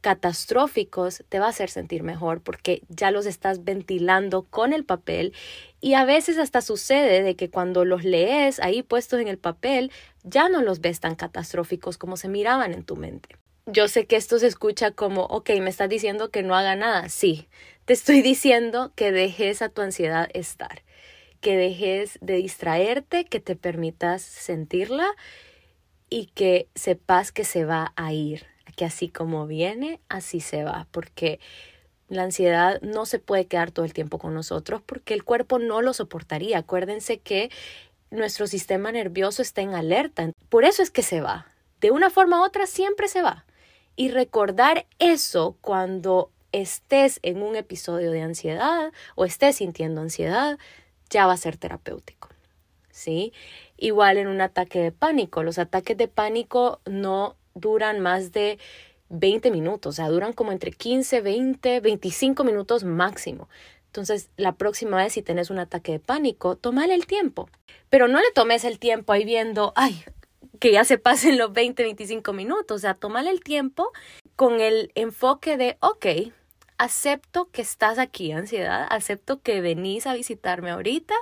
catastróficos 0.00 1.24
te 1.28 1.38
va 1.40 1.46
a 1.46 1.50
hacer 1.50 1.68
sentir 1.68 2.02
mejor 2.04 2.40
porque 2.40 2.82
ya 2.88 3.10
los 3.10 3.26
estás 3.26 3.64
ventilando 3.64 4.44
con 4.44 4.72
el 4.72 4.84
papel 4.84 5.34
y 5.80 5.94
a 5.94 6.04
veces 6.04 6.38
hasta 6.38 6.60
sucede 6.60 7.22
de 7.22 7.34
que 7.34 7.50
cuando 7.50 7.84
los 7.84 8.04
lees 8.04 8.60
ahí 8.60 8.82
puestos 8.82 9.20
en 9.20 9.28
el 9.28 9.38
papel 9.38 9.90
ya 10.22 10.48
no 10.48 10.62
los 10.62 10.80
ves 10.80 11.00
tan 11.00 11.16
catastróficos 11.16 11.98
como 11.98 12.16
se 12.16 12.28
miraban 12.28 12.72
en 12.72 12.84
tu 12.84 12.96
mente. 12.96 13.36
Yo 13.66 13.88
sé 13.88 14.06
que 14.06 14.16
esto 14.16 14.38
se 14.38 14.46
escucha 14.46 14.92
como, 14.92 15.22
ok, 15.24 15.50
me 15.60 15.70
estás 15.70 15.88
diciendo 15.88 16.30
que 16.30 16.42
no 16.42 16.54
haga 16.54 16.76
nada. 16.76 17.08
Sí, 17.08 17.48
te 17.84 17.92
estoy 17.92 18.22
diciendo 18.22 18.92
que 18.94 19.12
dejes 19.12 19.62
a 19.62 19.68
tu 19.68 19.82
ansiedad 19.82 20.28
estar, 20.34 20.82
que 21.40 21.56
dejes 21.56 22.18
de 22.22 22.34
distraerte, 22.36 23.24
que 23.24 23.40
te 23.40 23.56
permitas 23.56 24.22
sentirla 24.22 25.08
y 26.10 26.26
que 26.26 26.68
sepas 26.74 27.32
que 27.32 27.44
se 27.44 27.64
va 27.64 27.92
a 27.96 28.12
ir 28.12 28.46
que 28.76 28.84
así 28.84 29.08
como 29.08 29.46
viene, 29.46 30.00
así 30.08 30.40
se 30.40 30.62
va, 30.62 30.86
porque 30.92 31.40
la 32.08 32.24
ansiedad 32.24 32.80
no 32.82 33.06
se 33.06 33.18
puede 33.18 33.46
quedar 33.46 33.72
todo 33.72 33.84
el 33.86 33.94
tiempo 33.94 34.18
con 34.18 34.34
nosotros 34.34 34.82
porque 34.86 35.14
el 35.14 35.24
cuerpo 35.24 35.58
no 35.58 35.82
lo 35.82 35.94
soportaría. 35.94 36.58
Acuérdense 36.58 37.18
que 37.18 37.50
nuestro 38.10 38.46
sistema 38.46 38.92
nervioso 38.92 39.42
está 39.42 39.62
en 39.62 39.74
alerta, 39.74 40.30
por 40.50 40.64
eso 40.64 40.82
es 40.82 40.90
que 40.92 41.02
se 41.02 41.22
va. 41.22 41.48
De 41.80 41.90
una 41.92 42.10
forma 42.10 42.42
u 42.42 42.44
otra 42.44 42.66
siempre 42.66 43.08
se 43.08 43.22
va. 43.22 43.45
Y 43.96 44.10
recordar 44.10 44.86
eso 44.98 45.56
cuando 45.60 46.30
estés 46.52 47.18
en 47.22 47.42
un 47.42 47.56
episodio 47.56 48.10
de 48.10 48.22
ansiedad 48.22 48.92
o 49.14 49.24
estés 49.24 49.56
sintiendo 49.56 50.00
ansiedad, 50.00 50.58
ya 51.10 51.26
va 51.26 51.32
a 51.32 51.38
ser 51.38 51.56
terapéutico. 51.56 52.28
¿Sí? 52.90 53.32
Igual 53.76 54.16
en 54.16 54.28
un 54.28 54.40
ataque 54.40 54.80
de 54.80 54.92
pánico. 54.92 55.42
Los 55.42 55.58
ataques 55.58 55.96
de 55.96 56.08
pánico 56.08 56.80
no 56.86 57.36
duran 57.54 58.00
más 58.00 58.32
de 58.32 58.58
20 59.08 59.50
minutos, 59.50 59.94
o 59.94 59.96
sea, 59.96 60.08
duran 60.08 60.32
como 60.32 60.52
entre 60.52 60.72
15, 60.72 61.20
20, 61.20 61.80
25 61.80 62.44
minutos 62.44 62.84
máximo. 62.84 63.48
Entonces, 63.86 64.30
la 64.36 64.52
próxima 64.52 64.98
vez 64.98 65.14
si 65.14 65.22
tenés 65.22 65.50
un 65.50 65.58
ataque 65.58 65.92
de 65.92 66.00
pánico, 66.00 66.56
tomale 66.56 66.94
el 66.94 67.06
tiempo. 67.06 67.48
Pero 67.88 68.08
no 68.08 68.18
le 68.18 68.30
tomes 68.34 68.64
el 68.64 68.78
tiempo 68.78 69.12
ahí 69.12 69.24
viendo, 69.24 69.72
ay, 69.76 70.04
que 70.58 70.72
ya 70.72 70.84
se 70.84 70.98
pasen 70.98 71.38
los 71.38 71.52
20, 71.52 71.82
25 71.82 72.32
minutos. 72.32 72.76
O 72.76 72.78
sea, 72.78 72.94
tomale 72.94 73.30
el 73.30 73.40
tiempo 73.40 73.92
con 74.36 74.60
el 74.60 74.90
enfoque 74.94 75.56
de, 75.56 75.76
ok, 75.80 76.32
acepto 76.78 77.50
que 77.50 77.62
estás 77.62 77.98
aquí, 77.98 78.32
ansiedad, 78.32 78.86
acepto 78.90 79.40
que 79.40 79.60
venís 79.60 80.06
a 80.06 80.14
visitarme 80.14 80.70
ahorita, 80.70 81.14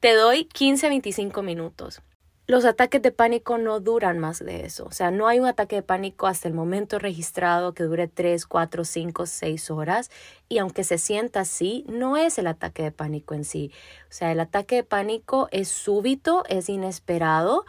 te 0.00 0.14
doy 0.14 0.44
15, 0.44 0.88
25 0.88 1.42
minutos. 1.42 2.02
Los 2.46 2.64
ataques 2.64 3.00
de 3.00 3.12
pánico 3.12 3.58
no 3.58 3.78
duran 3.78 4.18
más 4.18 4.40
de 4.40 4.64
eso. 4.64 4.84
O 4.86 4.90
sea, 4.90 5.12
no 5.12 5.28
hay 5.28 5.38
un 5.38 5.46
ataque 5.46 5.76
de 5.76 5.82
pánico 5.82 6.26
hasta 6.26 6.48
el 6.48 6.54
momento 6.54 6.98
registrado 6.98 7.74
que 7.74 7.84
dure 7.84 8.08
3, 8.08 8.44
4, 8.44 8.84
5, 8.84 9.26
6 9.26 9.70
horas. 9.70 10.10
Y 10.48 10.58
aunque 10.58 10.82
se 10.82 10.98
sienta 10.98 11.40
así, 11.40 11.84
no 11.86 12.16
es 12.16 12.38
el 12.38 12.48
ataque 12.48 12.82
de 12.82 12.90
pánico 12.90 13.34
en 13.34 13.44
sí. 13.44 13.70
O 14.08 14.12
sea, 14.12 14.32
el 14.32 14.40
ataque 14.40 14.74
de 14.74 14.82
pánico 14.82 15.48
es 15.52 15.68
súbito, 15.68 16.42
es 16.48 16.68
inesperado. 16.68 17.66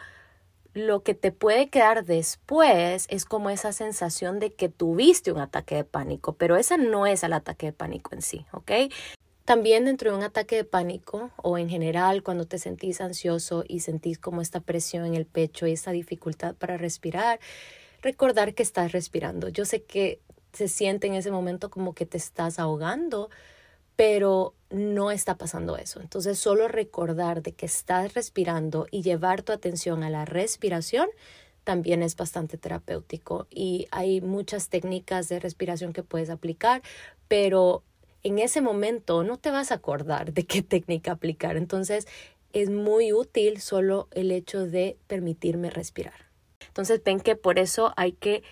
Lo 0.74 1.02
que 1.02 1.14
te 1.14 1.32
puede 1.32 1.68
quedar 1.68 2.04
después 2.04 3.06
es 3.10 3.24
como 3.26 3.50
esa 3.50 3.72
sensación 3.72 4.38
de 4.38 4.54
que 4.54 4.70
tuviste 4.70 5.30
un 5.30 5.38
ataque 5.38 5.74
de 5.74 5.84
pánico, 5.84 6.32
pero 6.32 6.56
esa 6.56 6.78
no 6.78 7.06
es 7.06 7.22
el 7.24 7.34
ataque 7.34 7.66
de 7.66 7.72
pánico 7.72 8.14
en 8.14 8.22
sí, 8.22 8.46
¿ok? 8.52 8.72
También 9.44 9.84
dentro 9.84 10.10
de 10.10 10.16
un 10.16 10.22
ataque 10.22 10.56
de 10.56 10.64
pánico 10.64 11.30
o 11.36 11.58
en 11.58 11.68
general 11.68 12.22
cuando 12.22 12.46
te 12.46 12.58
sentís 12.58 13.00
ansioso 13.00 13.64
y 13.68 13.80
sentís 13.80 14.18
como 14.18 14.40
esta 14.40 14.60
presión 14.60 15.04
en 15.04 15.14
el 15.14 15.26
pecho 15.26 15.66
y 15.66 15.72
esta 15.72 15.90
dificultad 15.90 16.54
para 16.54 16.78
respirar, 16.78 17.38
recordar 18.00 18.54
que 18.54 18.62
estás 18.62 18.92
respirando. 18.92 19.48
Yo 19.48 19.66
sé 19.66 19.82
que 19.82 20.20
se 20.54 20.68
siente 20.68 21.06
en 21.06 21.14
ese 21.14 21.30
momento 21.30 21.70
como 21.70 21.92
que 21.94 22.06
te 22.06 22.16
estás 22.16 22.58
ahogando, 22.58 23.28
pero 23.96 24.54
no 24.72 25.10
está 25.10 25.36
pasando 25.36 25.76
eso. 25.76 26.00
Entonces 26.00 26.38
solo 26.38 26.68
recordar 26.68 27.42
de 27.42 27.52
que 27.52 27.66
estás 27.66 28.14
respirando 28.14 28.86
y 28.90 29.02
llevar 29.02 29.42
tu 29.42 29.52
atención 29.52 30.02
a 30.02 30.10
la 30.10 30.24
respiración 30.24 31.08
también 31.64 32.02
es 32.02 32.16
bastante 32.16 32.58
terapéutico 32.58 33.46
y 33.50 33.86
hay 33.90 34.20
muchas 34.20 34.68
técnicas 34.68 35.28
de 35.28 35.38
respiración 35.38 35.92
que 35.92 36.02
puedes 36.02 36.28
aplicar, 36.30 36.82
pero 37.28 37.84
en 38.24 38.38
ese 38.38 38.60
momento 38.60 39.22
no 39.22 39.38
te 39.38 39.50
vas 39.50 39.70
a 39.70 39.76
acordar 39.76 40.32
de 40.32 40.44
qué 40.44 40.62
técnica 40.62 41.12
aplicar. 41.12 41.56
Entonces 41.56 42.06
es 42.52 42.70
muy 42.70 43.12
útil 43.12 43.60
solo 43.60 44.08
el 44.10 44.30
hecho 44.32 44.66
de 44.66 44.96
permitirme 45.06 45.70
respirar. 45.70 46.26
Entonces 46.66 47.02
ven 47.04 47.20
que 47.20 47.36
por 47.36 47.58
eso 47.58 47.92
hay 47.96 48.12
que 48.12 48.42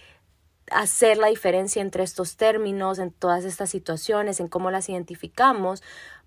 hacer 0.70 1.18
la 1.18 1.28
diferencia 1.28 1.82
entre 1.82 2.02
estos 2.02 2.36
términos, 2.36 2.98
en 2.98 3.10
todas 3.10 3.44
estas 3.44 3.70
situaciones, 3.70 4.40
en 4.40 4.48
cómo 4.48 4.70
las 4.70 4.88
identificamos, 4.88 5.82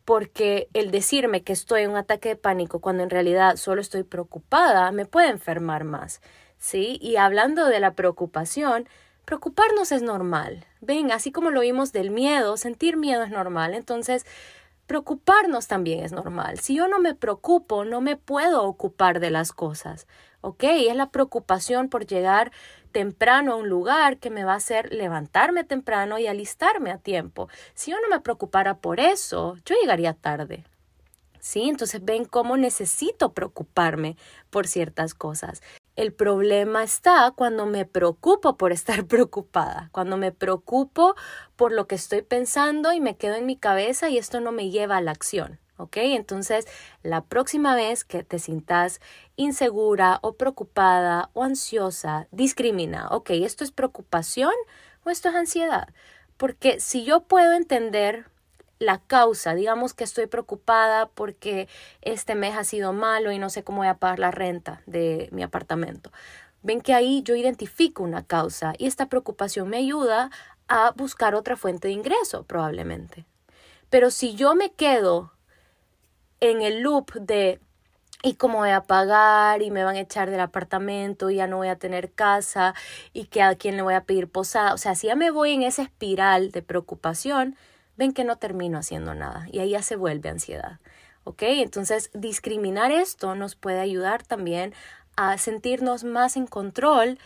porque 0.06 0.70
el 0.74 0.92
decirme 0.92 1.44
que 1.44 1.54
estoy 1.54 1.84
en 1.84 1.92
un 1.92 1.98
ataque 1.98 2.30
de 2.30 2.36
pánico 2.36 2.80
cuando 2.80 3.04
en 3.04 3.10
realidad 3.10 3.56
solo 3.56 3.82
estoy 3.82 4.04
preocupada 4.04 4.92
me 4.92 5.06
puede 5.06 5.30
enfermar 5.30 5.84
más. 5.84 6.22
¿Sí? 6.58 6.98
Y 7.02 7.18
hablando 7.18 7.66
de 7.66 7.82
la 7.82 7.94
preocupación, 7.94 8.88
preocuparnos 9.26 9.92
es 9.92 10.02
normal. 10.02 10.66
Ven, 10.80 11.12
así 11.12 11.32
como 11.32 11.52
lo 11.52 11.60
vimos 11.60 11.92
del 11.92 12.10
miedo, 12.10 12.56
sentir 12.56 12.96
miedo 12.96 13.24
es 13.24 13.32
normal. 13.32 13.74
Entonces, 13.74 14.26
preocuparnos 14.88 15.68
también 15.68 16.06
es 16.06 16.14
normal. 16.14 16.60
Si 16.60 16.76
yo 16.76 16.88
no 16.88 17.00
me 17.00 17.16
preocupo, 17.16 17.84
no 17.84 18.00
me 18.00 18.16
puedo 18.16 18.64
ocupar 18.64 19.20
de 19.20 19.30
las 19.30 19.52
cosas. 19.52 20.08
¿ok? 20.44 20.64
Es 20.64 20.96
la 20.96 21.10
preocupación 21.10 21.90
por 21.90 22.06
llegar 22.06 22.52
temprano 22.94 23.52
a 23.52 23.56
un 23.58 23.68
lugar 23.68 24.18
que 24.20 24.30
me 24.30 24.46
va 24.46 24.54
a 24.54 24.58
hacer 24.58 24.94
levantarme 24.94 25.66
temprano 25.66 26.18
y 26.20 26.28
alistarme 26.28 26.92
a 26.92 26.98
tiempo. 26.98 27.50
Si 27.74 27.92
yo 27.92 27.98
no 28.00 28.08
me 28.08 28.22
preocupara 28.22 28.78
por 28.78 29.02
eso, 29.02 29.58
yo 29.66 29.76
llegaría 29.82 30.14
tarde. 30.14 30.64
¿Sí? 31.42 31.68
Entonces 31.68 32.06
ven 32.06 32.24
cómo 32.24 32.56
necesito 32.56 33.34
preocuparme 33.34 34.16
por 34.50 34.66
ciertas 34.68 35.14
cosas. 35.14 35.62
El 35.98 36.14
problema 36.14 36.84
está 36.84 37.34
cuando 37.36 37.66
me 37.66 37.86
preocupo 37.86 38.56
por 38.56 38.72
estar 38.72 39.06
preocupada, 39.08 39.90
cuando 39.92 40.16
me 40.16 40.32
preocupo 40.32 41.16
por 41.58 41.74
lo 41.74 41.86
que 41.88 41.96
estoy 41.96 42.22
pensando 42.22 42.94
y 42.94 43.02
me 43.02 43.18
quedo 43.18 43.36
en 43.36 43.46
mi 43.46 43.58
cabeza 43.58 44.10
y 44.10 44.18
esto 44.18 44.40
no 44.40 44.54
me 44.54 44.70
lleva 44.70 44.98
a 44.98 45.02
la 45.02 45.12
acción. 45.12 45.60
¿Ok? 45.78 45.98
Entonces, 45.98 46.68
la 47.02 47.22
próxima 47.22 47.76
vez 47.76 48.04
que 48.04 48.24
te 48.24 48.40
sientas 48.40 49.02
insegura 49.36 50.20
o 50.22 50.34
preocupada 50.34 51.30
o 51.34 51.44
ansiosa, 51.44 52.28
discrimina, 52.32 53.08
¿ok? 53.10 53.32
¿Esto 53.32 53.64
es 53.64 53.72
preocupación 53.72 54.54
o 55.04 55.10
esto 55.10 55.30
es 55.30 55.36
ansiedad? 55.36 55.90
Porque 56.38 56.80
si 56.80 57.06
yo 57.06 57.22
puedo 57.22 57.54
entender 57.54 58.26
la 58.80 59.00
causa, 59.00 59.56
digamos 59.56 59.94
que 59.94 60.04
estoy 60.04 60.28
preocupada 60.28 61.08
porque 61.08 61.68
este 62.02 62.36
mes 62.36 62.56
ha 62.58 62.64
sido 62.64 62.94
malo 62.94 63.32
y 63.32 63.40
no 63.40 63.50
sé 63.50 63.64
cómo 63.64 63.80
voy 63.80 63.88
a 63.88 63.98
pagar 63.98 64.20
la 64.20 64.32
renta 64.32 64.82
de 64.86 65.30
mi 65.32 65.44
apartamento. 65.44 66.12
Ven 66.62 66.82
que 66.82 66.94
ahí 66.94 67.24
yo 67.24 67.36
identifico 67.36 68.04
una 68.04 68.26
causa 68.26 68.74
y 68.78 68.88
esta 68.88 69.08
preocupación 69.08 69.70
me 69.70 69.78
ayuda 69.78 70.32
a 70.68 70.92
buscar 70.92 71.36
otra 71.36 71.58
fuente 71.58 71.88
de 71.88 71.94
ingreso 71.94 72.44
probablemente. 72.44 73.26
Pero 73.90 74.12
si 74.12 74.36
yo 74.36 74.56
me 74.56 74.72
quedo 74.72 75.34
en 76.44 76.62
el 76.62 76.82
loop 76.82 77.14
de 77.14 77.62
y 78.22 78.36
cómo 78.36 78.60
voy 78.60 78.70
a 78.70 78.84
pagar 78.84 79.62
y 79.62 79.72
me 79.72 79.84
van 79.84 79.96
a 79.96 80.02
echar 80.02 80.30
del 80.30 80.42
apartamento 80.42 81.30
y 81.30 81.36
ya 81.36 81.48
no 81.48 81.58
voy 81.58 81.70
a 81.70 81.78
tener 81.78 82.12
casa 82.12 82.74
y 83.14 83.26
que 83.26 83.42
a 83.42 83.56
quién 83.56 83.78
le 83.78 83.82
voy 83.82 83.94
a 83.94 84.04
pedir 84.04 84.30
posada. 84.30 84.74
O 84.74 84.78
sea, 84.78 84.96
si 84.96 85.08
ya 85.08 85.16
me 85.16 85.32
voy 85.32 85.52
en 85.52 85.64
esa 85.64 85.84
espiral 85.84 86.52
de 86.52 86.62
preocupación, 86.62 87.56
ven 87.96 88.14
que 88.14 88.26
no 88.26 88.38
termino 88.38 88.78
haciendo 88.78 89.14
nada 89.14 89.48
y 89.52 89.60
ahí 89.60 89.72
ya 89.72 89.82
se 89.82 89.96
vuelve 89.96 90.30
ansiedad. 90.30 90.80
¿Ok? 91.24 91.44
Entonces, 91.44 92.12
discriminar 92.14 92.92
esto 92.92 93.36
nos 93.36 93.56
puede 93.56 93.80
ayudar 93.80 94.24
también 94.24 94.74
a 95.16 95.38
sentirnos 95.38 96.04
más 96.04 96.36
en 96.36 96.48
control 96.48 97.20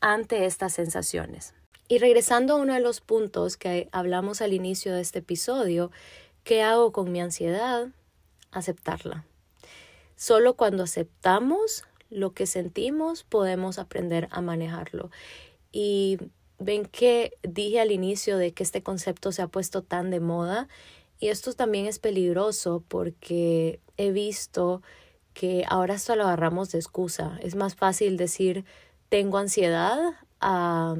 ante 0.00 0.44
estas 0.44 0.74
sensaciones. 0.74 1.54
Y 1.88 1.98
regresando 1.98 2.54
a 2.54 2.56
uno 2.56 2.74
de 2.74 2.80
los 2.80 3.00
puntos 3.00 3.56
que 3.56 3.88
hablamos 3.92 4.42
al 4.42 4.52
inicio 4.52 4.92
de 4.92 5.00
este 5.00 5.20
episodio, 5.20 5.90
¿qué 6.44 6.62
hago 6.62 6.92
con 6.92 7.10
mi 7.10 7.20
ansiedad? 7.22 7.88
Aceptarla. 8.52 9.24
Solo 10.16 10.54
cuando 10.54 10.82
aceptamos 10.82 11.84
lo 12.10 12.32
que 12.32 12.46
sentimos 12.46 13.24
podemos 13.24 13.78
aprender 13.78 14.28
a 14.30 14.40
manejarlo. 14.40 15.10
Y 15.70 16.18
ven 16.58 16.86
que 16.86 17.32
dije 17.42 17.80
al 17.80 17.92
inicio 17.92 18.38
de 18.38 18.52
que 18.52 18.62
este 18.62 18.82
concepto 18.82 19.32
se 19.32 19.42
ha 19.42 19.46
puesto 19.46 19.82
tan 19.82 20.10
de 20.10 20.20
moda 20.20 20.68
y 21.20 21.28
esto 21.28 21.52
también 21.52 21.86
es 21.86 21.98
peligroso 21.98 22.82
porque 22.88 23.80
he 23.96 24.12
visto 24.12 24.82
que 25.34 25.64
ahora 25.68 25.94
esto 25.94 26.16
lo 26.16 26.24
agarramos 26.24 26.70
de 26.72 26.78
excusa. 26.78 27.38
Es 27.42 27.54
más 27.54 27.74
fácil 27.74 28.16
decir 28.16 28.64
tengo 29.08 29.38
ansiedad 29.38 30.14
a, 30.40 30.96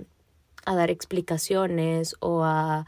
a 0.65 0.75
dar 0.75 0.91
explicaciones 0.91 2.15
o 2.21 2.45
a 2.45 2.87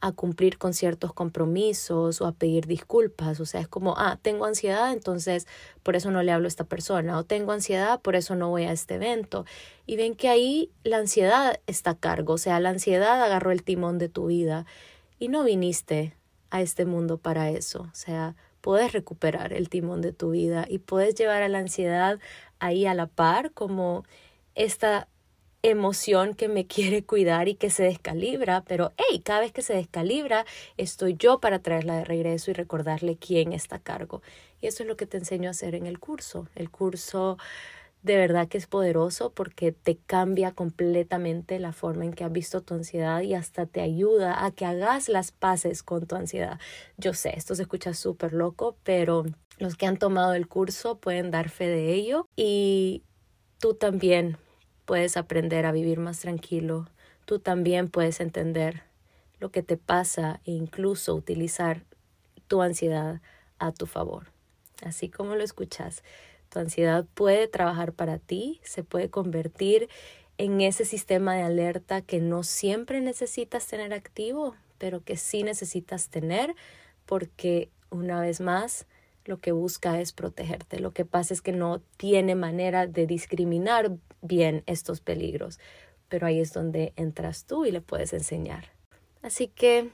a 0.00 0.12
cumplir 0.12 0.56
con 0.58 0.72
ciertos 0.72 1.12
compromisos 1.12 2.20
o 2.20 2.26
a 2.26 2.32
pedir 2.32 2.66
disculpas. 2.66 3.38
O 3.40 3.46
sea, 3.46 3.60
es 3.60 3.68
como, 3.68 3.94
ah, 3.98 4.18
tengo 4.20 4.46
ansiedad, 4.46 4.92
entonces 4.92 5.46
por 5.82 5.96
eso 5.96 6.10
no 6.10 6.22
le 6.22 6.32
hablo 6.32 6.46
a 6.46 6.48
esta 6.48 6.64
persona. 6.64 7.18
O 7.18 7.24
tengo 7.24 7.52
ansiedad, 7.52 8.00
por 8.00 8.16
eso 8.16 8.34
no 8.34 8.48
voy 8.48 8.64
a 8.64 8.72
este 8.72 8.94
evento. 8.94 9.44
Y 9.86 9.96
ven 9.96 10.14
que 10.14 10.28
ahí 10.28 10.70
la 10.84 10.98
ansiedad 10.98 11.60
está 11.66 11.90
a 11.90 11.98
cargo. 11.98 12.34
O 12.34 12.38
sea, 12.38 12.60
la 12.60 12.70
ansiedad 12.70 13.22
agarró 13.22 13.50
el 13.50 13.62
timón 13.62 13.98
de 13.98 14.08
tu 14.08 14.26
vida 14.26 14.64
y 15.18 15.28
no 15.28 15.44
viniste 15.44 16.16
a 16.50 16.62
este 16.62 16.86
mundo 16.86 17.18
para 17.18 17.50
eso. 17.50 17.82
O 17.82 17.94
sea, 17.94 18.36
puedes 18.60 18.92
recuperar 18.92 19.52
el 19.52 19.68
timón 19.68 20.00
de 20.00 20.12
tu 20.12 20.30
vida 20.30 20.66
y 20.68 20.78
puedes 20.78 21.14
llevar 21.14 21.42
a 21.42 21.48
la 21.48 21.58
ansiedad 21.58 22.18
ahí 22.58 22.86
a 22.86 22.94
la 22.94 23.06
par 23.06 23.52
como 23.52 24.04
esta 24.54 25.08
emoción 25.62 26.34
que 26.34 26.48
me 26.48 26.66
quiere 26.68 27.04
cuidar 27.04 27.48
y 27.48 27.54
que 27.54 27.70
se 27.70 27.82
descalibra, 27.82 28.64
pero 28.66 28.92
hey, 28.96 29.20
cada 29.24 29.40
vez 29.40 29.52
que 29.52 29.62
se 29.62 29.74
descalibra, 29.74 30.44
estoy 30.76 31.16
yo 31.18 31.40
para 31.40 31.60
traerla 31.60 31.96
de 31.96 32.04
regreso 32.04 32.50
y 32.50 32.54
recordarle 32.54 33.16
quién 33.16 33.52
está 33.52 33.76
a 33.76 33.82
cargo. 33.82 34.22
Y 34.60 34.66
eso 34.66 34.82
es 34.82 34.88
lo 34.88 34.96
que 34.96 35.06
te 35.06 35.18
enseño 35.18 35.48
a 35.48 35.52
hacer 35.52 35.74
en 35.74 35.86
el 35.86 35.98
curso. 35.98 36.48
El 36.54 36.70
curso 36.70 37.38
de 38.02 38.16
verdad 38.16 38.48
que 38.48 38.58
es 38.58 38.66
poderoso 38.66 39.30
porque 39.30 39.72
te 39.72 39.98
cambia 39.98 40.52
completamente 40.52 41.58
la 41.58 41.72
forma 41.72 42.04
en 42.04 42.12
que 42.12 42.24
has 42.24 42.32
visto 42.32 42.62
tu 42.62 42.74
ansiedad 42.74 43.20
y 43.20 43.34
hasta 43.34 43.66
te 43.66 43.82
ayuda 43.82 44.44
a 44.44 44.50
que 44.52 44.64
hagas 44.64 45.08
las 45.08 45.32
paces 45.32 45.82
con 45.82 46.06
tu 46.06 46.16
ansiedad. 46.16 46.58
Yo 46.96 47.12
sé, 47.12 47.34
esto 47.36 47.54
se 47.54 47.62
escucha 47.62 47.92
súper 47.92 48.32
loco, 48.32 48.76
pero 48.84 49.26
los 49.58 49.76
que 49.76 49.86
han 49.86 49.98
tomado 49.98 50.32
el 50.34 50.48
curso 50.48 50.98
pueden 50.98 51.30
dar 51.30 51.50
fe 51.50 51.68
de 51.68 51.92
ello 51.92 52.26
y 52.36 53.02
tú 53.58 53.74
también 53.74 54.38
puedes 54.90 55.16
aprender 55.16 55.66
a 55.66 55.70
vivir 55.70 56.00
más 56.00 56.18
tranquilo, 56.18 56.88
tú 57.24 57.38
también 57.38 57.88
puedes 57.88 58.18
entender 58.18 58.82
lo 59.38 59.52
que 59.52 59.62
te 59.62 59.76
pasa 59.76 60.40
e 60.44 60.50
incluso 60.50 61.14
utilizar 61.14 61.84
tu 62.48 62.60
ansiedad 62.60 63.20
a 63.60 63.70
tu 63.70 63.86
favor. 63.86 64.32
Así 64.82 65.08
como 65.08 65.36
lo 65.36 65.44
escuchas, 65.44 66.02
tu 66.48 66.58
ansiedad 66.58 67.06
puede 67.14 67.46
trabajar 67.46 67.92
para 67.92 68.18
ti, 68.18 68.60
se 68.64 68.82
puede 68.82 69.10
convertir 69.10 69.88
en 70.38 70.60
ese 70.60 70.84
sistema 70.84 71.36
de 71.36 71.42
alerta 71.42 72.02
que 72.02 72.18
no 72.18 72.42
siempre 72.42 73.00
necesitas 73.00 73.68
tener 73.68 73.94
activo, 73.94 74.56
pero 74.78 75.04
que 75.04 75.16
sí 75.16 75.44
necesitas 75.44 76.08
tener 76.08 76.56
porque 77.06 77.70
una 77.90 78.20
vez 78.20 78.40
más 78.40 78.88
lo 79.24 79.38
que 79.38 79.52
busca 79.52 80.00
es 80.00 80.12
protegerte. 80.12 80.80
Lo 80.80 80.92
que 80.92 81.04
pasa 81.04 81.34
es 81.34 81.42
que 81.42 81.52
no 81.52 81.80
tiene 81.96 82.34
manera 82.34 82.86
de 82.86 83.06
discriminar 83.06 83.92
bien 84.22 84.62
estos 84.66 85.00
peligros, 85.00 85.58
pero 86.08 86.26
ahí 86.26 86.40
es 86.40 86.52
donde 86.52 86.92
entras 86.96 87.44
tú 87.44 87.64
y 87.64 87.72
le 87.72 87.80
puedes 87.80 88.12
enseñar. 88.12 88.72
Así 89.22 89.48
que 89.48 89.90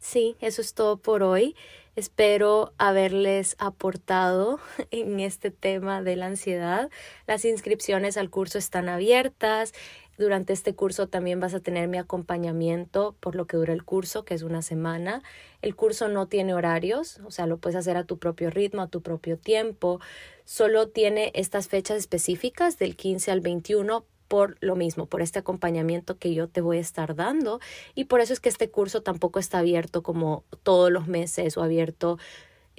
sí, 0.00 0.36
eso 0.40 0.60
es 0.60 0.74
todo 0.74 0.98
por 0.98 1.22
hoy. 1.22 1.56
Espero 1.96 2.74
haberles 2.76 3.56
aportado 3.58 4.60
en 4.90 5.18
este 5.20 5.50
tema 5.50 6.02
de 6.02 6.16
la 6.16 6.26
ansiedad. 6.26 6.90
Las 7.26 7.44
inscripciones 7.46 8.18
al 8.18 8.28
curso 8.28 8.58
están 8.58 8.90
abiertas. 8.90 9.72
Durante 10.18 10.52
este 10.52 10.74
curso 10.74 11.08
también 11.08 11.40
vas 11.40 11.54
a 11.54 11.60
tener 11.60 11.88
mi 11.88 11.98
acompañamiento 11.98 13.16
por 13.20 13.34
lo 13.34 13.46
que 13.46 13.56
dura 13.56 13.72
el 13.72 13.84
curso, 13.84 14.24
que 14.24 14.34
es 14.34 14.42
una 14.42 14.62
semana. 14.62 15.22
El 15.62 15.76
curso 15.76 16.08
no 16.08 16.26
tiene 16.26 16.54
horarios, 16.54 17.20
o 17.24 17.30
sea, 17.30 17.46
lo 17.46 17.58
puedes 17.58 17.76
hacer 17.76 17.96
a 17.96 18.04
tu 18.04 18.18
propio 18.18 18.50
ritmo, 18.50 18.82
a 18.82 18.88
tu 18.88 19.02
propio 19.02 19.36
tiempo. 19.36 20.00
Solo 20.44 20.88
tiene 20.88 21.32
estas 21.34 21.68
fechas 21.68 21.98
específicas 21.98 22.78
del 22.78 22.96
15 22.96 23.30
al 23.30 23.40
21 23.40 24.04
por 24.28 24.56
lo 24.60 24.74
mismo, 24.74 25.06
por 25.06 25.22
este 25.22 25.38
acompañamiento 25.38 26.18
que 26.18 26.34
yo 26.34 26.48
te 26.48 26.60
voy 26.60 26.78
a 26.78 26.80
estar 26.80 27.14
dando. 27.14 27.60
Y 27.94 28.04
por 28.04 28.20
eso 28.20 28.32
es 28.32 28.40
que 28.40 28.48
este 28.48 28.70
curso 28.70 29.02
tampoco 29.02 29.38
está 29.38 29.58
abierto 29.58 30.02
como 30.02 30.44
todos 30.62 30.90
los 30.90 31.06
meses 31.06 31.56
o 31.56 31.62
abierto 31.62 32.18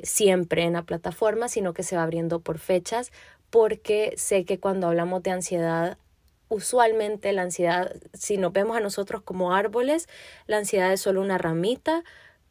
siempre 0.02 0.64
en 0.64 0.74
la 0.74 0.84
plataforma, 0.84 1.50
sino 1.50 1.74
que 1.74 1.84
se 1.84 1.96
va 1.96 2.04
abriendo 2.04 2.40
por 2.40 2.60
fechas, 2.60 3.12
porque 3.50 4.14
sé 4.18 4.46
que 4.46 4.60
cuando 4.60 4.88
hablamos 4.88 5.24
de 5.24 5.32
ansiedad 5.32 5.98
usualmente 6.50 7.32
la 7.34 7.44
ansiedad, 7.44 7.96
si 8.14 8.38
nos 8.38 8.54
vemos 8.54 8.78
a 8.78 8.82
nosotros 8.82 9.22
como 9.24 9.54
árboles, 9.54 10.08
la 10.46 10.58
ansiedad 10.58 10.92
es 10.94 11.02
solo 11.02 11.22
una 11.22 11.38
ramita, 11.38 12.04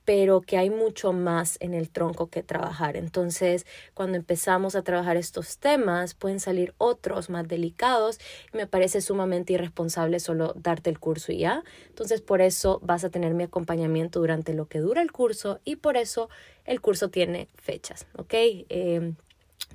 pero 0.06 0.40
que 0.40 0.56
hay 0.56 0.70
mucho 0.70 1.12
más 1.12 1.59
en 1.61 1.74
el 1.74 1.90
tronco 1.90 2.28
que 2.28 2.44
trabajar. 2.44 2.96
Entonces, 2.96 3.66
cuando 3.92 4.16
empezamos 4.16 4.76
a 4.76 4.82
trabajar 4.82 5.16
estos 5.16 5.59
temas, 5.59 6.14
pueden 6.14 6.38
salir 6.38 6.74
otros 6.78 7.28
más 7.28 7.48
delicados 7.48 8.20
y 8.54 8.56
me 8.56 8.68
parece 8.68 9.00
sumamente 9.00 9.52
irresponsable 9.54 10.20
solo 10.20 10.54
darte 10.54 10.90
el 10.90 11.00
curso 11.00 11.32
y 11.32 11.38
ya. 11.38 11.64
Entonces, 11.88 12.20
por 12.20 12.40
eso 12.40 12.78
vas 12.85 13.02
a 13.02 13.11
tener 13.11 13.35
mi 13.35 13.42
acompañamiento 13.42 14.20
durante 14.20 14.54
lo 14.54 14.66
que 14.66 14.78
dura 14.78 15.02
el 15.02 15.11
curso 15.11 15.61
y 15.64 15.74
por 15.76 15.96
eso 15.96 16.30
el 16.64 16.80
curso 16.80 17.11
tiene 17.11 17.48
fechas, 17.56 18.06
¿ok? 18.16 18.32
Eh, 18.32 19.12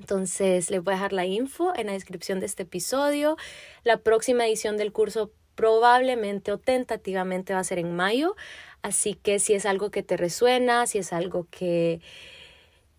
entonces, 0.02 0.72
les 0.72 0.84
voy 0.84 0.94
a 0.94 0.96
dejar 0.96 1.14
la 1.14 1.28
info 1.28 1.74
en 1.76 1.88
la 1.88 1.94
descripción 1.94 2.40
de 2.40 2.48
este 2.48 2.64
episodio. 2.64 3.38
La 3.84 3.98
próxima 3.98 4.48
edición 4.48 4.76
del 4.76 4.92
curso 4.92 5.32
probablemente 5.54 6.52
o 6.52 6.58
tentativamente 6.58 7.54
va 7.54 7.60
a 7.60 7.64
ser 7.64 7.78
en 7.78 7.96
mayo. 7.96 8.36
Así 8.82 9.14
que 9.14 9.38
si 9.38 9.54
es 9.54 9.68
algo 9.68 9.92
que 9.92 10.02
te 10.02 10.18
resuena, 10.18 10.88
si 10.88 10.98
es 10.98 11.14
algo 11.14 11.46
que, 11.52 12.02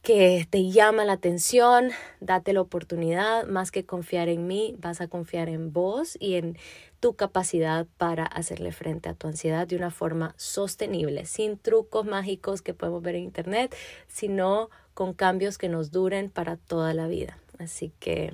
que 0.03 0.47
te 0.49 0.71
llama 0.71 1.05
la 1.05 1.15
atención, 1.15 1.91
date 2.21 2.53
la 2.53 2.61
oportunidad. 2.61 3.49
Más 3.49 3.73
que 3.73 3.85
confiar 3.85 4.29
en 4.29 4.47
mí, 4.47 4.77
vas 4.79 5.01
a 5.01 5.09
confiar 5.09 5.49
en 5.49 5.73
vos 5.73 6.17
y 6.21 6.37
en 6.37 6.57
tu 7.01 7.15
capacidad 7.15 7.89
para 7.99 8.27
hacerle 8.27 8.71
frente 8.71 9.09
a 9.09 9.15
tu 9.15 9.27
ansiedad 9.27 9.67
de 9.67 9.75
una 9.75 9.91
forma 9.91 10.35
sostenible, 10.39 11.27
sin 11.27 11.59
trucos 11.59 12.07
mágicos 12.07 12.63
que 12.63 12.75
podemos 12.75 13.03
ver 13.03 13.17
en 13.17 13.25
internet, 13.25 13.75
sino 14.07 14.71
con 14.95 15.15
cambios 15.15 15.59
que 15.59 15.69
nos 15.69 15.91
duren 15.91 16.31
para 16.31 16.57
toda 16.57 16.95
la 16.95 17.07
vida. 17.07 17.39
Así 17.59 17.93
que 18.01 18.33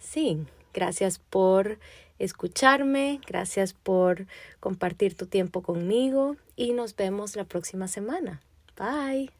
Sí, 0.00 0.38
gracias 0.74 1.18
por 1.18 1.78
escucharme, 2.18 3.20
gracias 3.26 3.74
por 3.74 4.26
compartir 4.58 5.14
tu 5.14 5.26
tiempo 5.26 5.62
conmigo 5.62 6.36
y 6.56 6.72
nos 6.72 6.96
vemos 6.96 7.36
la 7.36 7.44
próxima 7.44 7.86
semana. 7.86 8.40
Bye. 8.76 9.30